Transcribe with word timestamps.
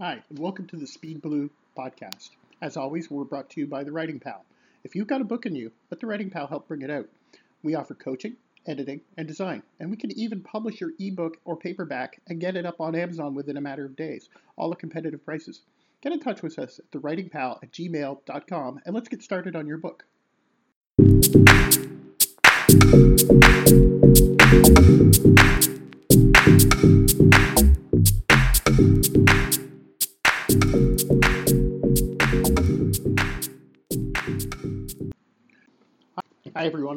Hi, 0.00 0.24
and 0.28 0.40
welcome 0.40 0.66
to 0.66 0.76
the 0.76 0.88
Speed 0.88 1.22
Blue 1.22 1.50
podcast. 1.78 2.30
As 2.60 2.76
always, 2.76 3.08
we're 3.08 3.22
brought 3.22 3.50
to 3.50 3.60
you 3.60 3.68
by 3.68 3.84
The 3.84 3.92
Writing 3.92 4.18
Pal. 4.18 4.44
If 4.82 4.96
you've 4.96 5.06
got 5.06 5.20
a 5.20 5.24
book 5.24 5.46
in 5.46 5.54
you, 5.54 5.70
let 5.88 6.00
The 6.00 6.08
Writing 6.08 6.30
Pal 6.30 6.48
help 6.48 6.66
bring 6.66 6.82
it 6.82 6.90
out. 6.90 7.08
We 7.62 7.76
offer 7.76 7.94
coaching, 7.94 8.34
editing, 8.66 9.02
and 9.16 9.28
design, 9.28 9.62
and 9.78 9.92
we 9.92 9.96
can 9.96 10.10
even 10.18 10.40
publish 10.40 10.80
your 10.80 10.90
ebook 10.98 11.36
or 11.44 11.56
paperback 11.56 12.20
and 12.26 12.40
get 12.40 12.56
it 12.56 12.66
up 12.66 12.80
on 12.80 12.96
Amazon 12.96 13.36
within 13.36 13.56
a 13.56 13.60
matter 13.60 13.84
of 13.84 13.94
days, 13.94 14.28
all 14.56 14.72
at 14.72 14.80
competitive 14.80 15.24
prices. 15.24 15.60
Get 16.02 16.12
in 16.12 16.18
touch 16.18 16.42
with 16.42 16.58
us 16.58 16.80
at 16.80 16.90
thewritingpal 16.90 17.62
at 17.62 17.70
gmail.com 17.70 18.80
and 18.84 18.94
let's 18.96 19.08
get 19.08 19.22
started 19.22 19.54
on 19.54 19.68
your 19.68 19.78
book. 19.78 20.04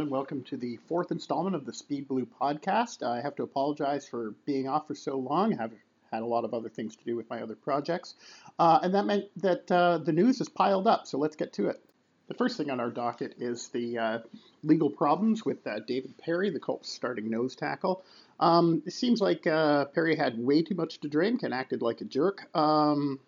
Welcome 0.10 0.44
to 0.44 0.56
the 0.56 0.78
fourth 0.88 1.12
installment 1.12 1.54
of 1.54 1.66
the 1.66 1.74
Speed 1.74 2.08
Blue 2.08 2.26
podcast. 2.40 3.04
I 3.04 3.20
have 3.20 3.36
to 3.36 3.44
apologize 3.44 4.08
for 4.08 4.34
being 4.46 4.70
off 4.70 4.88
for 4.88 4.96
so 4.96 5.18
long. 5.18 5.60
I've 5.60 5.74
had 6.14 6.22
a 6.22 6.26
lot 6.26 6.46
of 6.46 6.54
other 6.54 6.70
things 6.70 6.96
to 6.96 7.04
do 7.04 7.18
with 7.18 7.30
my 7.30 7.42
other 7.42 7.56
projects. 7.56 8.16
Uh, 8.58 8.80
and 8.84 8.96
that 8.96 9.06
meant 9.06 9.26
that 9.42 9.70
uh, 9.70 9.98
the 9.98 10.14
news 10.14 10.38
has 10.38 10.48
piled 10.48 10.88
up, 10.88 11.08
so 11.08 11.18
let's 11.18 11.36
get 11.36 11.52
to 11.54 11.68
it. 11.68 11.82
The 12.30 12.36
first 12.36 12.56
thing 12.56 12.70
on 12.70 12.80
our 12.80 12.90
docket 12.90 13.36
is 13.38 13.68
the 13.68 13.98
uh, 13.98 14.20
legal 14.64 14.90
problems 14.90 15.44
with 15.44 15.68
uh, 15.68 15.80
David 15.80 16.18
Parry, 16.18 16.52
the 16.52 16.60
Colts 16.60 16.90
starting 16.90 17.30
nose 17.30 17.56
tackle. 17.56 18.06
Um, 18.40 18.84
it 18.86 18.94
seems 18.94 19.20
like 19.20 19.46
uh, 19.46 19.86
Perry 19.86 20.16
had 20.16 20.40
way 20.40 20.62
too 20.62 20.76
much 20.76 21.02
to 21.02 21.10
drink 21.10 21.44
and 21.44 21.54
acted 21.54 21.82
like 21.82 22.00
a 22.00 22.06
jerk. 22.06 22.48
Um, 22.56 23.20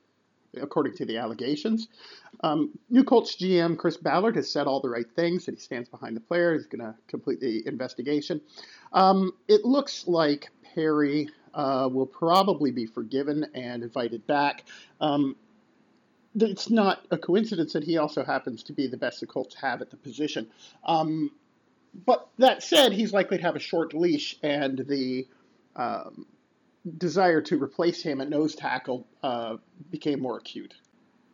according 0.62 0.95
to 0.95 1.05
the 1.05 1.17
allegations. 1.17 1.88
Um, 2.44 2.77
new 2.89 3.03
Colts 3.03 3.36
GM 3.36 3.78
Chris 3.78 3.97
Ballard 3.97 4.36
has 4.36 4.52
said 4.52 4.67
all 4.67 4.80
the 4.81 4.89
right 4.89 5.09
things, 5.16 5.45
that 5.45 5.55
he 5.55 5.61
stands 5.61 5.89
behind 5.89 6.16
the 6.16 6.22
player, 6.22 6.53
he's 6.53 6.66
going 6.66 6.81
to 6.81 6.95
complete 7.08 7.39
the 7.39 7.66
investigation. 7.67 8.42
Um, 8.94 9.33
it 9.47 9.66
looks 9.66 10.08
like 10.08 10.50
Parry 10.75 11.30
uh, 11.53 11.89
will 11.92 12.05
probably 12.05 12.72
be 12.72 12.86
forgiven 12.86 13.45
and 13.53 13.83
invited 13.83 14.25
back. 14.27 14.66
Um, 15.02 15.36
it's 16.36 16.70
not 16.70 17.05
a 17.11 17.17
coincidence 17.17 17.73
that 17.73 17.83
he 17.83 17.97
also 17.97 18.23
happens 18.23 18.64
to 18.64 18.73
be 18.73 18.88
the 18.88 18.97
best 18.97 19.20
the 19.20 19.27
Colts 19.27 19.55
have 19.55 19.81
at 19.81 19.89
the 19.89 19.97
position. 19.97 20.47
Um, 20.86 21.31
but 22.05 22.30
that 22.38 22.61
said, 22.61 22.94
he's 22.94 23.14
likely 23.14 23.38
to 23.38 23.44
have 23.44 23.55
a 23.55 23.59
short 23.59 23.94
leash, 23.94 24.38
and 24.44 24.77
the 24.77 25.27
um, 25.75 26.27
desire 26.97 27.41
to 27.41 27.61
replace 27.61 28.02
him 28.02 28.22
at 28.22 28.30
nose 28.30 28.55
tackle 28.55 29.08
uh, 29.23 29.58
became 29.91 30.19
more 30.22 30.38
acute. 30.38 30.73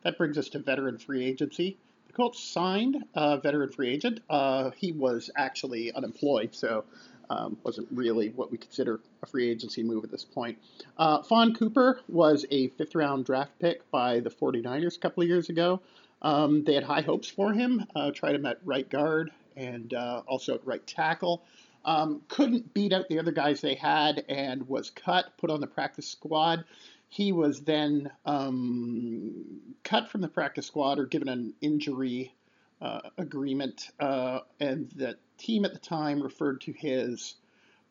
That 0.03 0.17
brings 0.17 0.37
us 0.37 0.49
to 0.49 0.59
veteran 0.59 0.97
free 0.97 1.25
agency. 1.25 1.77
The 2.07 2.13
Colts 2.13 2.43
signed 2.43 3.03
a 3.13 3.39
veteran 3.39 3.71
free 3.71 3.89
agent. 3.89 4.21
Uh, 4.29 4.71
he 4.71 4.91
was 4.91 5.29
actually 5.35 5.91
unemployed, 5.91 6.53
so 6.53 6.85
um, 7.29 7.57
wasn't 7.63 7.87
really 7.91 8.29
what 8.29 8.51
we 8.51 8.57
consider 8.57 8.99
a 9.23 9.25
free 9.25 9.49
agency 9.49 9.83
move 9.83 10.03
at 10.03 10.11
this 10.11 10.23
point. 10.23 10.57
Uh, 10.97 11.21
Fahn 11.23 11.53
Cooper 11.55 11.99
was 12.07 12.45
a 12.51 12.67
fifth 12.69 12.95
round 12.95 13.25
draft 13.25 13.57
pick 13.59 13.89
by 13.91 14.19
the 14.19 14.29
49ers 14.29 14.97
a 14.97 14.99
couple 14.99 15.23
of 15.23 15.29
years 15.29 15.49
ago. 15.49 15.81
Um, 16.21 16.63
they 16.63 16.73
had 16.73 16.83
high 16.83 17.01
hopes 17.01 17.29
for 17.29 17.53
him, 17.53 17.85
uh, 17.95 18.11
tried 18.11 18.35
him 18.35 18.45
at 18.45 18.59
right 18.63 18.89
guard 18.89 19.31
and 19.55 19.93
uh, 19.93 20.21
also 20.27 20.55
at 20.55 20.65
right 20.65 20.85
tackle. 20.85 21.43
Um, 21.85 22.23
couldn't 22.27 22.73
beat 22.73 22.93
out 22.93 23.07
the 23.09 23.19
other 23.19 23.31
guys 23.31 23.61
they 23.61 23.75
had 23.75 24.25
and 24.27 24.67
was 24.67 24.89
cut, 24.89 25.37
put 25.37 25.51
on 25.51 25.61
the 25.61 25.67
practice 25.67 26.07
squad. 26.07 26.65
He 27.09 27.31
was 27.31 27.61
then 27.61 28.11
um, 28.25 29.61
cut 29.83 30.09
from 30.09 30.21
the 30.21 30.27
practice 30.27 30.65
squad 30.65 30.97
or 30.97 31.05
given 31.05 31.29
an 31.29 31.53
injury 31.61 32.33
uh, 32.81 33.01
agreement, 33.17 33.89
uh, 33.99 34.39
and 34.59 34.89
the 34.95 35.15
team 35.37 35.63
at 35.63 35.73
the 35.73 35.79
time 35.79 36.21
referred 36.21 36.61
to 36.61 36.73
his 36.73 37.35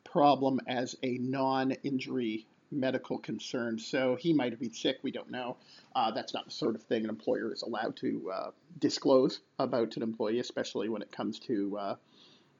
problem 0.03 0.59
as 0.67 0.95
a 1.01 1.17
non 1.17 1.71
injury 1.83 2.45
medical 2.71 3.17
concern. 3.17 3.79
So 3.79 4.15
he 4.15 4.33
might 4.33 4.51
have 4.51 4.59
been 4.59 4.73
sick, 4.73 4.97
we 5.01 5.11
don't 5.11 5.31
know. 5.31 5.57
Uh, 5.95 6.11
that's 6.11 6.33
not 6.33 6.45
the 6.45 6.51
sort 6.51 6.75
of 6.75 6.83
thing 6.83 7.03
an 7.03 7.09
employer 7.09 7.53
is 7.53 7.61
allowed 7.61 7.95
to 7.97 8.31
uh, 8.33 8.51
disclose 8.79 9.39
about 9.59 9.95
an 9.97 10.03
employee, 10.03 10.39
especially 10.39 10.89
when 10.89 11.01
it 11.01 11.11
comes 11.11 11.39
to 11.39 11.77
uh, 11.77 11.95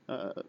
uh, 0.09 0.42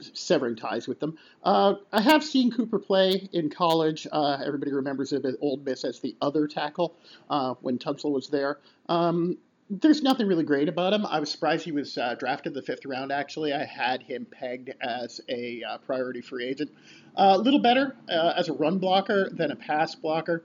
severing 0.00 0.56
ties 0.56 0.86
with 0.86 1.00
them. 1.00 1.18
Uh, 1.42 1.74
I 1.92 2.00
have 2.00 2.24
seen 2.24 2.50
Cooper 2.50 2.78
play 2.78 3.28
in 3.32 3.50
college. 3.50 4.06
Uh, 4.10 4.38
everybody 4.44 4.72
remembers 4.72 5.12
him 5.12 5.24
at 5.26 5.34
Ole 5.40 5.58
Miss 5.58 5.84
as 5.84 6.00
the 6.00 6.16
other 6.20 6.46
tackle 6.46 6.94
uh, 7.30 7.54
when 7.60 7.78
Tunsil 7.78 8.12
was 8.12 8.28
there. 8.28 8.58
Um, 8.88 9.38
there's 9.70 10.02
nothing 10.02 10.26
really 10.26 10.44
great 10.44 10.68
about 10.68 10.92
him. 10.92 11.06
I 11.06 11.20
was 11.20 11.30
surprised 11.30 11.64
he 11.64 11.72
was 11.72 11.96
uh, 11.96 12.14
drafted 12.18 12.54
the 12.54 12.62
fifth 12.62 12.84
round. 12.84 13.10
Actually, 13.10 13.52
I 13.52 13.64
had 13.64 14.02
him 14.02 14.26
pegged 14.30 14.70
as 14.80 15.20
a 15.28 15.62
uh, 15.62 15.78
priority 15.78 16.20
free 16.20 16.46
agent. 16.46 16.70
A 17.16 17.38
little 17.38 17.60
better 17.60 17.96
uh, 18.08 18.34
as 18.36 18.48
a 18.48 18.52
run 18.52 18.78
blocker 18.78 19.30
than 19.30 19.50
a 19.50 19.56
pass 19.56 19.94
blocker. 19.94 20.44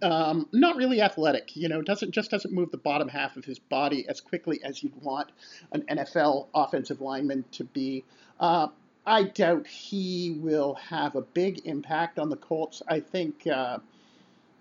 Um, 0.00 0.48
not 0.52 0.76
really 0.76 1.02
athletic, 1.02 1.56
you 1.56 1.68
know, 1.68 1.82
doesn't 1.82 2.12
just 2.12 2.30
doesn't 2.30 2.54
move 2.54 2.70
the 2.70 2.78
bottom 2.78 3.08
half 3.08 3.36
of 3.36 3.44
his 3.44 3.58
body 3.58 4.08
as 4.08 4.20
quickly 4.20 4.60
as 4.62 4.80
you'd 4.80 4.94
want 5.02 5.32
an 5.72 5.82
NFL 5.90 6.46
offensive 6.54 7.00
lineman 7.00 7.44
to 7.52 7.64
be. 7.64 8.04
Uh, 8.38 8.68
I 9.06 9.22
doubt 9.24 9.66
he 9.66 10.36
will 10.38 10.74
have 10.74 11.16
a 11.16 11.22
big 11.22 11.66
impact 11.66 12.18
on 12.18 12.28
the 12.28 12.36
Colts. 12.36 12.82
I 12.86 13.00
think 13.00 13.46
uh, 13.46 13.78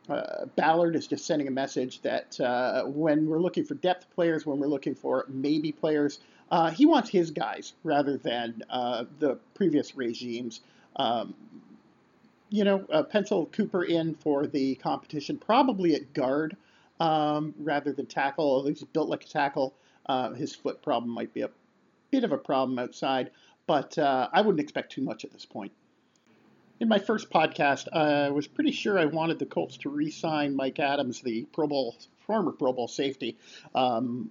uh, 0.10 0.46
Ballard 0.56 0.96
is 0.96 1.08
just 1.08 1.26
sending 1.26 1.48
a 1.48 1.52
message 1.52 2.02
that 2.02 2.40
uh, 2.40 2.86
when 2.86 3.28
we're 3.28 3.40
looking 3.40 3.66
for 3.66 3.76
depth 3.76 4.10
players, 4.16 4.46
when 4.46 4.60
we're 4.60 4.68
looking 4.68 4.96
for 4.96 5.26
maybe 5.28 5.72
players, 5.72 6.20
uh, 6.50 6.72
he 6.72 6.86
wants 6.86 7.10
his 7.10 7.32
guys 7.32 7.74
rather 7.84 8.18
than 8.18 8.64
uh, 8.70 9.04
the 9.20 9.36
previous 9.54 9.96
regimes. 9.98 10.62
Um, 10.96 11.34
you 12.50 12.64
know, 12.64 12.86
uh, 12.90 13.04
pencil 13.04 13.48
Cooper 13.48 13.84
in 13.84 14.16
for 14.16 14.48
the 14.48 14.76
competition, 14.76 15.38
probably 15.38 15.94
at 15.96 16.14
guard 16.14 16.56
um, 17.02 17.54
rather 17.60 17.92
than 17.92 18.06
tackle. 18.06 18.46
Although 18.46 18.70
he's 18.70 18.84
built 18.86 19.10
like 19.10 19.26
a 19.26 19.28
tackle, 19.28 19.74
his 20.38 20.56
foot 20.56 20.82
problem 20.82 21.12
might 21.12 21.34
be 21.34 21.42
a 21.42 21.50
bit 22.12 22.24
of 22.24 22.32
a 22.32 22.38
problem 22.38 22.80
outside, 22.80 23.32
but 23.68 23.98
uh, 23.98 24.30
I 24.34 24.42
wouldn't 24.42 24.62
expect 24.62 24.94
too 24.94 25.02
much 25.02 25.26
at 25.26 25.32
this 25.32 25.46
point. 25.46 25.72
In 26.80 26.88
my 26.88 27.00
first 27.00 27.30
podcast, 27.30 27.88
I 27.92 28.30
was 28.30 28.48
pretty 28.48 28.72
sure 28.72 28.98
I 28.98 29.06
wanted 29.06 29.40
the 29.40 29.46
Colts 29.46 29.78
to 29.78 29.90
re-sign 29.90 30.56
Mike 30.56 30.80
Adams, 30.80 31.22
the 31.22 31.44
Pro 31.54 31.68
Bowl 31.68 31.96
former 32.26 32.52
Pro 32.52 32.74
Bowl 32.74 32.88
safety, 32.88 33.38
um, 33.74 34.30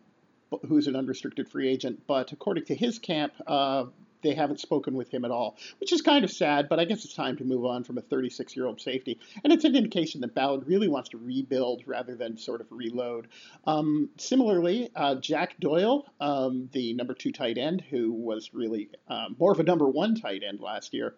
who's 0.69 0.87
an 0.87 0.97
unrestricted 0.97 1.49
free 1.49 1.69
agent. 1.69 2.03
But 2.07 2.33
according 2.33 2.67
to 2.67 2.75
his 2.75 2.99
camp, 2.99 3.33
uh, 3.47 3.87
they 4.27 4.35
haven't 4.35 4.61
spoken 4.61 4.95
with 4.95 5.11
him 5.11 5.25
at 5.25 5.31
all, 5.31 5.57
which 5.79 5.93
is 5.93 6.03
kind 6.03 6.25
of 6.25 6.31
sad, 6.31 6.69
but 6.69 6.81
I 6.81 6.85
guess 6.85 7.05
it's 7.05 7.15
time 7.15 7.37
to 7.37 7.45
move 7.45 7.65
on 7.65 7.85
from 7.85 7.99
a 7.99 8.03
36 8.03 8.57
year 8.57 8.67
old 8.67 8.81
safety. 8.81 9.19
And 9.45 9.53
it's 9.53 9.65
an 9.65 9.77
indication 9.77 10.21
that 10.23 10.35
Ballard 10.35 10.67
really 10.67 10.89
wants 10.89 11.11
to 11.11 11.19
rebuild 11.19 11.83
rather 11.87 12.15
than 12.17 12.37
sort 12.37 12.61
of 12.61 12.67
reload. 12.71 13.29
Um, 13.67 14.11
similarly, 14.19 14.91
uh, 14.95 15.17
Jack 15.17 15.59
Doyle, 15.61 16.07
um, 16.21 16.69
the 16.73 16.95
number 16.95 17.15
two 17.15 17.33
tight 17.33 17.59
end, 17.59 17.83
who 17.89 18.13
was 18.13 18.51
really 18.53 18.91
uh, 19.09 19.29
more 19.39 19.53
of 19.53 19.61
a 19.61 19.65
number 19.65 19.89
one 19.89 20.15
tight 20.17 20.43
end 20.43 20.61
last 20.61 20.93
year. 20.93 21.15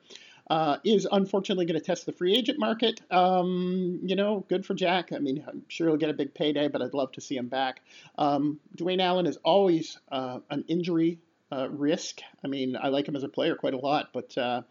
Uh, 0.50 0.78
is 0.82 1.06
unfortunately 1.12 1.66
going 1.66 1.78
to 1.78 1.84
test 1.84 2.06
the 2.06 2.12
free 2.12 2.34
agent 2.34 2.58
market. 2.58 3.02
Um, 3.10 4.00
you 4.02 4.16
know, 4.16 4.46
good 4.48 4.64
for 4.64 4.72
Jack. 4.72 5.12
I 5.12 5.19
mean, 5.19 5.44
I'm 5.46 5.62
sure 5.69 5.88
he'll 5.88 5.98
get 5.98 6.08
a 6.08 6.14
big 6.14 6.32
payday, 6.32 6.69
but 6.69 6.80
I'd 6.80 6.94
love 6.94 7.12
to 7.12 7.20
see 7.20 7.36
him 7.36 7.48
back. 7.48 7.82
Um, 8.16 8.58
Dwayne 8.75 9.02
Allen 9.02 9.26
is 9.26 9.36
always 9.44 9.98
uh, 10.10 10.38
an 10.48 10.64
injury 10.66 11.19
uh, 11.53 11.69
risk. 11.70 12.20
I 12.44 12.48
mean, 12.48 12.76
I 12.81 12.88
like 12.88 13.06
him 13.09 13.16
as 13.16 13.22
a 13.22 13.28
player 13.28 13.54
quite 13.54 13.75
a 13.75 13.78
lot, 13.78 14.10
but 14.12 14.36
uh, 14.36 14.62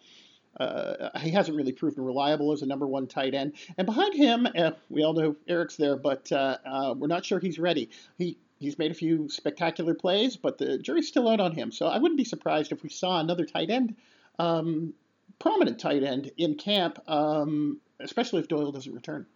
uh, 0.60 1.20
he 1.20 1.32
hasn't 1.32 1.56
really 1.56 1.72
proven 1.72 2.04
reliable 2.04 2.52
as 2.52 2.62
a 2.62 2.66
number 2.66 2.88
one 2.88 3.08
tight 3.08 3.34
end. 3.34 3.54
And 3.78 3.86
behind 3.86 4.14
him, 4.14 4.48
uh, 4.58 4.72
we 4.90 5.04
all 5.04 5.14
know 5.14 5.36
Eric's 5.48 5.76
there, 5.76 5.96
but 5.96 6.32
uh, 6.32 6.58
uh, 6.66 6.96
we're 6.98 7.08
not 7.08 7.26
sure 7.26 7.40
he's 7.40 7.60
ready. 7.60 7.90
He 8.18 8.38
he's 8.60 8.80
made 8.80 8.90
a 8.90 8.96
few 8.96 9.30
spectacular 9.30 9.94
plays, 9.94 10.36
but 10.36 10.58
the 10.58 10.80
jury's 10.80 11.08
still 11.08 11.30
out 11.30 11.40
on 11.40 11.52
him. 11.52 11.72
So 11.72 11.86
I 11.86 12.00
wouldn't 12.00 12.18
be 12.18 12.24
surprised 12.24 12.72
if 12.72 12.82
we 12.82 12.90
saw 12.90 13.20
another 13.20 13.46
tight 13.46 13.70
end, 13.70 13.96
um, 14.40 14.94
prominent 15.38 15.80
tight 15.80 16.04
end 16.04 16.32
in 16.38 16.56
camp, 16.56 16.98
um, 17.08 17.80
especially 18.00 18.40
if 18.40 18.48
Doyle 18.48 18.72
doesn't 18.72 18.94
return. 18.94 19.28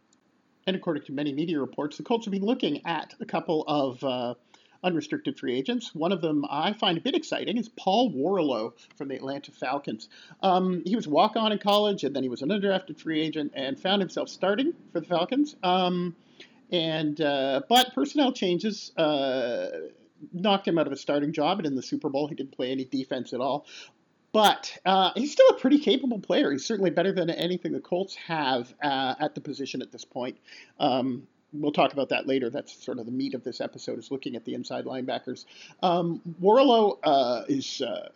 And 0.66 0.76
according 0.76 1.04
to 1.04 1.12
many 1.12 1.34
media 1.34 1.60
reports, 1.60 1.98
the 1.98 2.04
Colts 2.04 2.26
have 2.26 2.32
been 2.32 2.46
looking 2.46 2.86
at 2.86 3.14
a 3.20 3.26
couple 3.26 3.64
of 3.68 4.38
unrestricted 4.84 5.38
free 5.38 5.56
agents. 5.56 5.94
One 5.94 6.12
of 6.12 6.22
them 6.22 6.46
I 6.50 6.74
find 6.74 6.98
a 6.98 7.02
bit 7.02 7.16
exciting 7.16 7.58
is 7.58 7.70
Paul 7.70 8.12
Worrilow 8.12 8.74
from 8.98 9.10
the 9.10 9.16
Atlanta 9.16 9.52
Falcons. 9.52 10.10
Um, 10.42 10.82
he 10.86 10.96
was 10.96 11.08
walk 11.08 11.36
on 11.36 11.52
in 11.52 11.60
college, 11.60 12.04
and 12.04 12.16
then 12.16 12.24
he 12.24 12.30
was 12.30 12.42
an 12.42 12.50
undrafted 12.50 13.00
free 13.00 13.22
agent 13.22 13.52
and 13.56 13.80
found 13.80 14.02
himself 14.02 14.30
starting 14.30 14.74
for 14.92 15.00
the 15.00 15.06
Falcons. 15.06 15.56
Um, 15.64 16.16
and 16.72 17.20
uh, 17.22 17.62
but 17.70 17.94
personnel 17.94 18.32
changes 18.32 18.92
uh, 18.98 19.68
knocked 20.34 20.68
him 20.68 20.78
out 20.80 20.88
of 20.88 20.94
a 20.94 20.98
starting 20.98 21.34
job, 21.34 21.60
and 21.60 21.68
in 21.68 21.76
the 21.76 21.84
Super 21.84 22.10
Bowl 22.10 22.28
he 22.28 22.36
didn't 22.36 22.54
play 22.54 22.72
any 22.72 22.86
defense 22.86 23.34
at 23.34 23.40
all. 23.42 23.66
but 24.34 24.78
uh, 24.86 25.12
he's 25.16 25.32
still 25.32 25.48
a 25.50 25.56
pretty 25.60 25.80
capable 25.80 26.20
player. 26.20 26.52
He's 26.52 26.66
certainly 26.66 26.90
better 26.92 27.12
than 27.12 27.30
anything 27.30 27.74
the 27.74 27.80
Colts 27.82 28.16
have 28.16 28.74
uh, 28.82 29.16
at 29.20 29.36
the 29.36 29.42
position 29.42 29.82
at 29.82 29.92
this 29.92 30.06
point. 30.06 30.38
Um, 30.80 31.28
we'll 31.54 31.72
talk 31.72 31.94
about 31.94 32.10
that 32.10 32.28
later. 32.28 32.50
That's 32.50 32.72
sort 32.84 33.00
of 33.00 33.06
the 33.06 33.12
meat 33.12 33.34
of 33.34 33.44
this 33.44 33.62
episode 33.62 34.00
is 34.00 34.12
looking 34.12 34.36
at 34.36 34.46
the 34.46 34.54
inside 34.54 34.86
linebackers. 34.86 35.46
Um, 35.84 36.22
Worrilow 36.42 36.98
uh, 37.04 37.44
is 37.48 37.82
uh, 37.82 38.10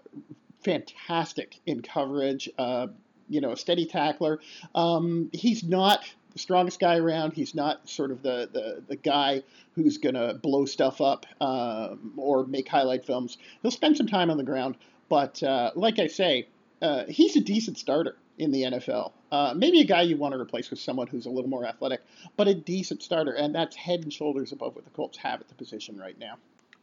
fantastic 0.64 1.60
in 1.66 1.82
coverage. 1.82 2.50
Uh, 2.58 2.88
you 3.30 3.42
know, 3.42 3.52
a 3.52 3.58
steady 3.58 3.86
tackler. 3.86 4.40
Um, 4.74 5.30
he's 5.34 5.64
not 5.64 6.06
the 6.34 6.40
strongest 6.40 6.80
guy 6.80 6.98
around. 6.98 7.34
He's 7.34 7.56
not 7.56 7.90
sort 7.90 8.12
of 8.12 8.22
the 8.22 8.50
the, 8.52 8.84
the 8.88 8.96
guy 8.96 9.44
who's 9.74 9.98
going 9.98 10.16
to 10.16 10.36
blow 10.36 10.66
stuff 10.66 11.02
up 11.02 11.26
um, 11.42 12.14
or 12.18 12.46
make 12.46 12.68
highlight 12.68 13.06
films. 13.06 13.38
He'll 13.62 13.72
spend 13.72 13.98
some 13.98 14.08
time 14.08 14.30
on 14.30 14.38
the 14.38 14.44
ground, 14.44 14.78
but 15.10 15.42
uh, 15.44 15.72
like 15.76 16.00
I 16.00 16.08
say, 16.08 16.48
uh, 16.82 17.06
he's 17.08 17.36
a 17.36 17.42
decent 17.42 17.78
starter 17.78 18.16
in 18.38 18.52
the 18.52 18.64
NFL. 18.64 19.12
Uh, 19.32 19.54
maybe 19.56 19.82
a 19.82 19.86
guy 19.86 20.02
you 20.02 20.18
want 20.18 20.34
to 20.34 20.40
replace 20.40 20.70
with 20.70 20.80
someone 20.80 21.08
who's 21.08 21.26
a 21.26 21.30
little 21.30 21.50
more 21.50 21.66
athletic, 21.66 22.02
but 22.38 22.48
a 22.48 22.54
decent 22.54 23.02
starter, 23.02 23.32
and 23.32 23.56
that's 23.56 23.76
head 23.76 24.04
and 24.04 24.14
shoulders 24.14 24.52
above 24.52 24.76
what 24.76 24.84
the 24.84 24.92
Colts 24.92 25.18
have 25.18 25.42
at 25.42 25.48
the 25.48 25.56
position 25.56 25.98
right 25.98 26.18
now. 26.20 26.38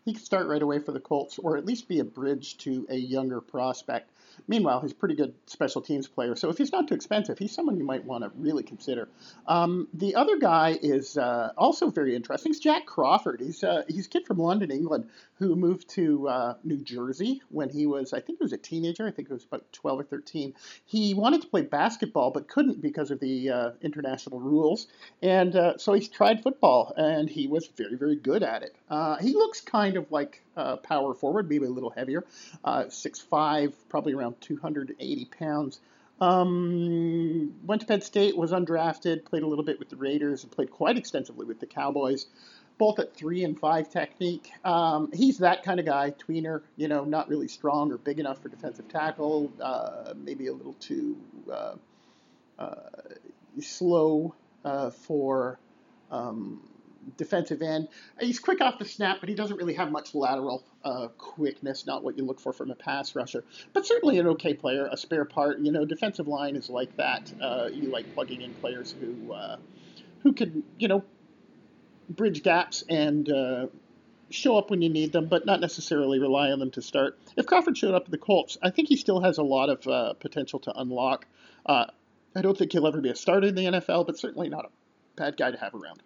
He 0.04 0.14
could 0.14 0.24
start 0.24 0.46
right 0.46 0.62
away 0.62 0.78
for 0.78 0.92
the 0.92 1.00
Colts, 1.00 1.38
or 1.38 1.56
at 1.56 1.64
least 1.64 1.88
be 1.88 2.00
a 2.00 2.04
bridge 2.04 2.56
to 2.58 2.86
a 2.90 2.96
younger 2.96 3.40
prospect. 3.40 4.10
Meanwhile, 4.48 4.80
he's 4.80 4.92
a 4.92 4.94
pretty 4.94 5.14
good 5.14 5.34
special 5.46 5.82
teams 5.82 6.08
player, 6.08 6.34
so 6.34 6.48
if 6.48 6.58
he's 6.58 6.72
not 6.72 6.88
too 6.88 6.94
expensive, 6.94 7.38
he's 7.38 7.52
someone 7.52 7.76
you 7.76 7.84
might 7.84 8.04
want 8.04 8.24
to 8.24 8.32
really 8.36 8.62
consider. 8.62 9.08
Um, 9.46 9.88
the 9.92 10.14
other 10.14 10.38
guy 10.38 10.78
is 10.82 11.18
uh, 11.18 11.52
also 11.56 11.90
very 11.90 12.16
interesting. 12.16 12.50
It's 12.50 12.58
Jack 12.58 12.86
Crawford. 12.86 13.40
He's 13.40 13.62
uh, 13.62 13.82
he's 13.88 14.06
a 14.06 14.08
kid 14.08 14.26
from 14.26 14.38
London, 14.38 14.70
England, 14.70 15.08
who 15.38 15.56
moved 15.56 15.88
to 15.90 16.28
uh, 16.28 16.54
New 16.62 16.78
Jersey 16.78 17.42
when 17.50 17.68
he 17.68 17.86
was, 17.86 18.12
I 18.12 18.20
think 18.20 18.38
he 18.38 18.44
was 18.44 18.52
a 18.52 18.58
teenager. 18.58 19.06
I 19.06 19.10
think 19.10 19.28
it 19.28 19.34
was 19.34 19.44
about 19.44 19.70
12 19.72 20.00
or 20.00 20.04
13. 20.04 20.54
He 20.86 21.14
wanted 21.14 21.42
to 21.42 21.48
play 21.48 21.62
basketball 21.62 22.30
but 22.30 22.48
couldn't 22.48 22.80
because 22.80 23.10
of 23.10 23.18
the 23.20 23.50
uh, 23.50 23.70
international 23.82 24.40
rules, 24.40 24.86
and 25.20 25.54
uh, 25.56 25.78
so 25.78 25.92
he 25.92 26.06
tried 26.06 26.42
football, 26.42 26.92
and 26.96 27.28
he 27.28 27.46
was 27.46 27.66
very, 27.76 27.96
very 27.96 28.16
good 28.16 28.42
at 28.42 28.62
it. 28.62 28.74
Uh, 28.88 29.16
he 29.16 29.32
looks 29.32 29.60
kind 29.60 29.91
of 29.96 30.10
like 30.10 30.42
power 30.82 31.14
forward, 31.14 31.48
maybe 31.48 31.66
a 31.66 31.70
little 31.70 31.90
heavier, 31.90 32.24
uh, 32.64 32.84
6'5", 32.84 33.72
probably 33.88 34.14
around 34.14 34.40
280 34.40 35.24
pounds. 35.38 35.80
Um, 36.20 37.54
went 37.64 37.80
to 37.80 37.86
Penn 37.86 38.00
State, 38.00 38.36
was 38.36 38.52
undrafted, 38.52 39.24
played 39.24 39.42
a 39.42 39.46
little 39.46 39.64
bit 39.64 39.80
with 39.80 39.88
the 39.88 39.96
Raiders, 39.96 40.44
and 40.44 40.52
played 40.52 40.70
quite 40.70 40.96
extensively 40.96 41.46
with 41.46 41.58
the 41.58 41.66
Cowboys, 41.66 42.26
both 42.78 43.00
at 43.00 43.14
three 43.16 43.42
and 43.42 43.58
five 43.58 43.90
technique. 43.90 44.52
Um, 44.64 45.10
he's 45.12 45.38
that 45.38 45.64
kind 45.64 45.80
of 45.80 45.86
guy, 45.86 46.12
tweener, 46.12 46.62
you 46.76 46.86
know, 46.86 47.02
not 47.04 47.28
really 47.28 47.48
strong 47.48 47.90
or 47.90 47.98
big 47.98 48.20
enough 48.20 48.40
for 48.40 48.48
defensive 48.48 48.88
tackle, 48.88 49.52
uh, 49.60 50.14
maybe 50.16 50.46
a 50.46 50.52
little 50.52 50.74
too 50.74 51.16
uh, 51.52 51.74
uh 52.58 52.74
slow 53.60 54.34
uh, 54.64 54.90
for 54.90 55.58
um, 56.10 56.62
defensive 57.16 57.62
end. 57.62 57.88
He's 58.20 58.38
quick 58.38 58.60
off 58.60 58.78
the 58.78 58.84
snap, 58.84 59.18
but 59.20 59.28
he 59.28 59.34
doesn't 59.34 59.56
really 59.56 59.74
have 59.74 59.90
much 59.90 60.14
lateral 60.14 60.64
uh, 60.84 61.08
quickness, 61.18 61.86
not 61.86 62.02
what 62.02 62.16
you 62.16 62.24
look 62.24 62.40
for 62.40 62.52
from 62.52 62.70
a 62.70 62.74
pass 62.74 63.14
rusher. 63.14 63.44
But 63.72 63.86
certainly 63.86 64.18
an 64.18 64.26
okay 64.28 64.54
player, 64.54 64.88
a 64.90 64.96
spare 64.96 65.24
part. 65.24 65.60
You 65.60 65.72
know, 65.72 65.84
defensive 65.84 66.28
line 66.28 66.56
is 66.56 66.68
like 66.68 66.96
that. 66.96 67.32
Uh, 67.40 67.68
you 67.72 67.88
like 67.88 68.12
plugging 68.14 68.42
in 68.42 68.54
players 68.54 68.94
who 69.00 69.32
uh, 69.32 69.56
who 70.22 70.32
can, 70.32 70.62
you 70.78 70.88
know, 70.88 71.04
bridge 72.08 72.42
gaps 72.42 72.84
and 72.88 73.30
uh, 73.30 73.66
show 74.30 74.56
up 74.56 74.70
when 74.70 74.82
you 74.82 74.88
need 74.88 75.12
them, 75.12 75.26
but 75.26 75.46
not 75.46 75.60
necessarily 75.60 76.18
rely 76.18 76.50
on 76.50 76.58
them 76.58 76.70
to 76.72 76.82
start. 76.82 77.18
If 77.36 77.46
Crawford 77.46 77.76
showed 77.76 77.94
up 77.94 78.04
at 78.04 78.10
the 78.10 78.18
Colts, 78.18 78.58
I 78.62 78.70
think 78.70 78.88
he 78.88 78.96
still 78.96 79.20
has 79.20 79.38
a 79.38 79.42
lot 79.42 79.68
of 79.68 79.86
uh, 79.86 80.14
potential 80.14 80.58
to 80.60 80.72
unlock. 80.78 81.26
Uh, 81.66 81.86
I 82.34 82.42
don't 82.42 82.56
think 82.56 82.72
he'll 82.72 82.86
ever 82.86 83.00
be 83.00 83.10
a 83.10 83.16
starter 83.16 83.48
in 83.48 83.54
the 83.54 83.64
NFL, 83.64 84.06
but 84.06 84.18
certainly 84.18 84.48
not 84.48 84.64
a 84.64 84.68
bad 85.16 85.36
guy 85.36 85.50
to 85.50 85.58
have 85.58 85.74
around. 85.74 86.02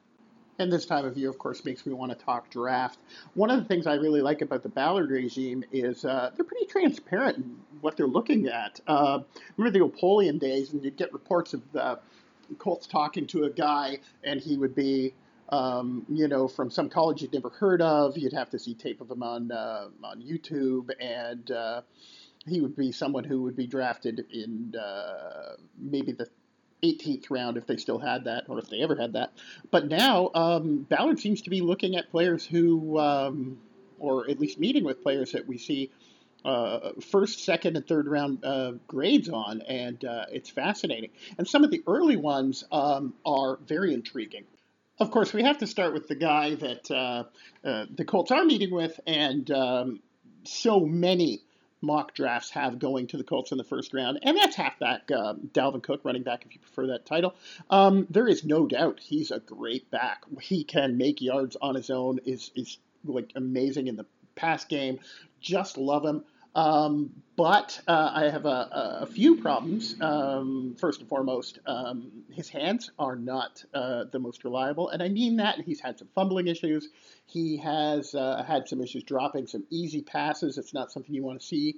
And 0.58 0.73
this 0.73 0.87
time 0.87 1.05
of 1.05 1.17
year, 1.17 1.29
of 1.29 1.38
course, 1.38 1.64
makes 1.64 1.85
me 1.85 1.93
want 1.93 2.19
to 2.19 2.25
talk 2.25 2.50
draft. 2.50 2.99
One 3.35 3.50
of 3.50 3.58
the 3.58 3.64
things 3.67 3.87
I 3.87 3.94
really 3.94 4.23
like 4.23 4.41
about 4.41 4.62
the 4.62 4.69
Ballard 4.70 5.11
regime 5.11 5.64
is 5.70 6.05
uh, 6.05 6.31
they're 6.35 6.44
pretty 6.44 6.67
transparent 6.67 7.37
in 7.38 7.56
what 7.82 7.97
they're 7.97 8.06
looking 8.06 8.47
at. 8.47 8.81
Uh, 8.87 9.20
remember 9.56 9.79
the 9.79 9.85
Napoleon 9.85 10.38
days, 10.38 10.73
and 10.73 10.82
you'd 10.82 10.97
get 10.97 11.12
reports 11.12 11.53
of 11.53 11.61
the 11.73 11.99
Colts 12.58 12.87
talking 12.87 13.26
to 13.29 13.44
a 13.44 13.50
guy, 13.50 13.99
and 14.25 14.41
he 14.41 14.56
would 14.56 14.75
be, 14.75 15.12
um, 15.50 16.06
you 16.08 16.29
know, 16.29 16.49
from 16.49 16.70
some 16.70 16.88
college 16.88 17.20
you'd 17.20 17.32
never 17.32 17.50
heard 17.50 17.82
of. 17.82 18.17
You'd 18.17 18.32
have 18.32 18.50
to 18.50 18.58
see 18.58 18.75
tape 18.75 19.00
of 19.00 19.11
him 19.11 19.23
on 19.23 19.53
uh, 19.53 19.88
on 20.05 20.23
YouTube, 20.23 20.91
and 21.00 21.50
uh, 21.50 21.82
he 22.47 22.61
would 22.61 22.76
be 22.76 22.93
someone 22.93 23.25
who 23.25 23.43
would 23.43 23.56
be 23.56 23.67
drafted 23.67 24.25
in 24.31 24.75
uh, 24.76 25.56
maybe 25.79 26.12
the 26.12 26.29
18th 26.82 27.31
round 27.31 27.56
if 27.56 27.67
they 27.67 27.76
still 27.76 27.99
had 27.99 28.25
that 28.25 28.44
or 28.49 28.58
if 28.58 28.69
they 28.69 28.82
ever 28.82 28.96
had 28.96 29.14
that. 29.14 29.32
But 29.70 29.88
now 29.88 30.31
um, 30.34 30.87
Ballard 30.88 31.19
seems 31.19 31.43
to 31.43 31.50
be 31.50 31.61
looking 31.61 31.96
at 31.96 32.11
players 32.11 32.44
who, 32.44 32.99
um, 32.99 33.58
or 33.99 34.28
at 34.31 34.38
least 34.38 34.58
meeting 34.58 34.84
with 34.84 35.02
players 35.02 35.32
that 35.32 35.46
we 35.46 35.58
see 35.58 35.90
uh, 36.44 36.93
first, 37.00 37.44
second, 37.44 37.76
and 37.76 37.87
third 37.87 38.06
round 38.06 38.44
uh, 38.44 38.73
grades 38.87 39.28
on, 39.28 39.62
and 39.62 40.05
uh, 40.05 40.26
it's 40.31 40.49
fascinating. 40.49 41.11
And 41.38 41.49
some 41.49 41.64
of 41.64 41.73
the 41.73 41.82
early 41.88 42.17
ones 42.17 42.62
um, 42.70 43.14
are 43.25 43.58
very 43.67 43.93
intriguing. 43.93 44.44
Of 44.99 45.11
course, 45.11 45.32
we 45.32 45.43
have 45.43 45.58
to 45.58 45.67
start 45.67 45.93
with 45.93 46.06
the 46.08 46.14
guy 46.14 46.55
that 46.55 46.90
uh, 46.90 47.25
uh, 47.64 47.87
the 47.94 48.05
Colts 48.05 48.31
are 48.31 48.44
meeting 48.44 48.70
with, 48.70 48.99
and 49.06 49.50
um, 49.50 50.00
so 50.44 50.81
many 50.81 51.40
mock 51.86 52.14
drafts 52.14 52.50
have 52.50 52.78
going 52.78 53.06
to 53.08 53.16
the 53.16 53.24
Colts 53.24 53.52
in 53.52 53.58
the 53.58 53.64
first 53.64 53.94
round, 53.94 54.18
and 54.22 54.36
that's 54.36 54.56
halfback 54.56 55.10
um, 55.12 55.50
Dalvin 55.52 55.82
Cook, 55.82 56.00
running 56.04 56.22
back, 56.22 56.44
if 56.44 56.54
you 56.54 56.60
prefer 56.60 56.88
that 56.88 57.06
title. 57.06 57.34
Um, 57.70 58.06
there 58.10 58.26
is 58.26 58.44
no 58.44 58.66
doubt 58.66 59.00
he's 59.00 59.30
a 59.30 59.38
great 59.38 59.90
back. 59.90 60.24
He 60.40 60.64
can 60.64 60.98
make 60.98 61.22
yards 61.22 61.56
on 61.60 61.74
his 61.74 61.90
own. 61.90 62.18
is 62.26 62.50
is 62.54 62.78
like 63.04 63.30
amazing 63.36 63.86
in 63.86 63.96
the 63.96 64.06
pass 64.34 64.64
game. 64.64 64.98
Just 65.40 65.78
love 65.78 66.04
him. 66.04 66.24
Um, 66.56 67.11
but 67.37 67.79
uh, 67.87 68.12
I 68.14 68.31
have 68.31 68.47
a, 68.47 69.00
a 69.03 69.06
few 69.06 69.37
problems. 69.37 69.94
Um, 70.00 70.75
first 70.81 71.00
and 71.00 71.08
foremost, 71.08 71.58
um, 71.67 72.11
his 72.32 72.49
hands 72.49 72.91
are 72.99 73.14
not 73.14 73.62
uh, 73.75 74.05
the 74.11 74.19
most 74.19 74.43
reliable, 74.43 74.88
and 74.88 75.03
I 75.03 75.11
mean 75.11 75.37
that. 75.37 75.61
He's 75.61 75.81
had 75.81 75.99
some 75.99 76.08
fumbling 76.14 76.49
issues. 76.49 76.88
He 77.26 77.58
has 77.58 78.14
uh, 78.14 78.43
had 78.43 78.69
some 78.69 78.81
issues 78.81 79.05
dropping 79.05 79.49
some 79.49 79.64
easy 79.69 80.00
passes. 80.00 80.56
It's 80.56 80.73
not 80.73 80.91
something 80.91 81.14
you 81.14 81.23
want 81.23 81.41
to 81.43 81.47
see. 81.47 81.76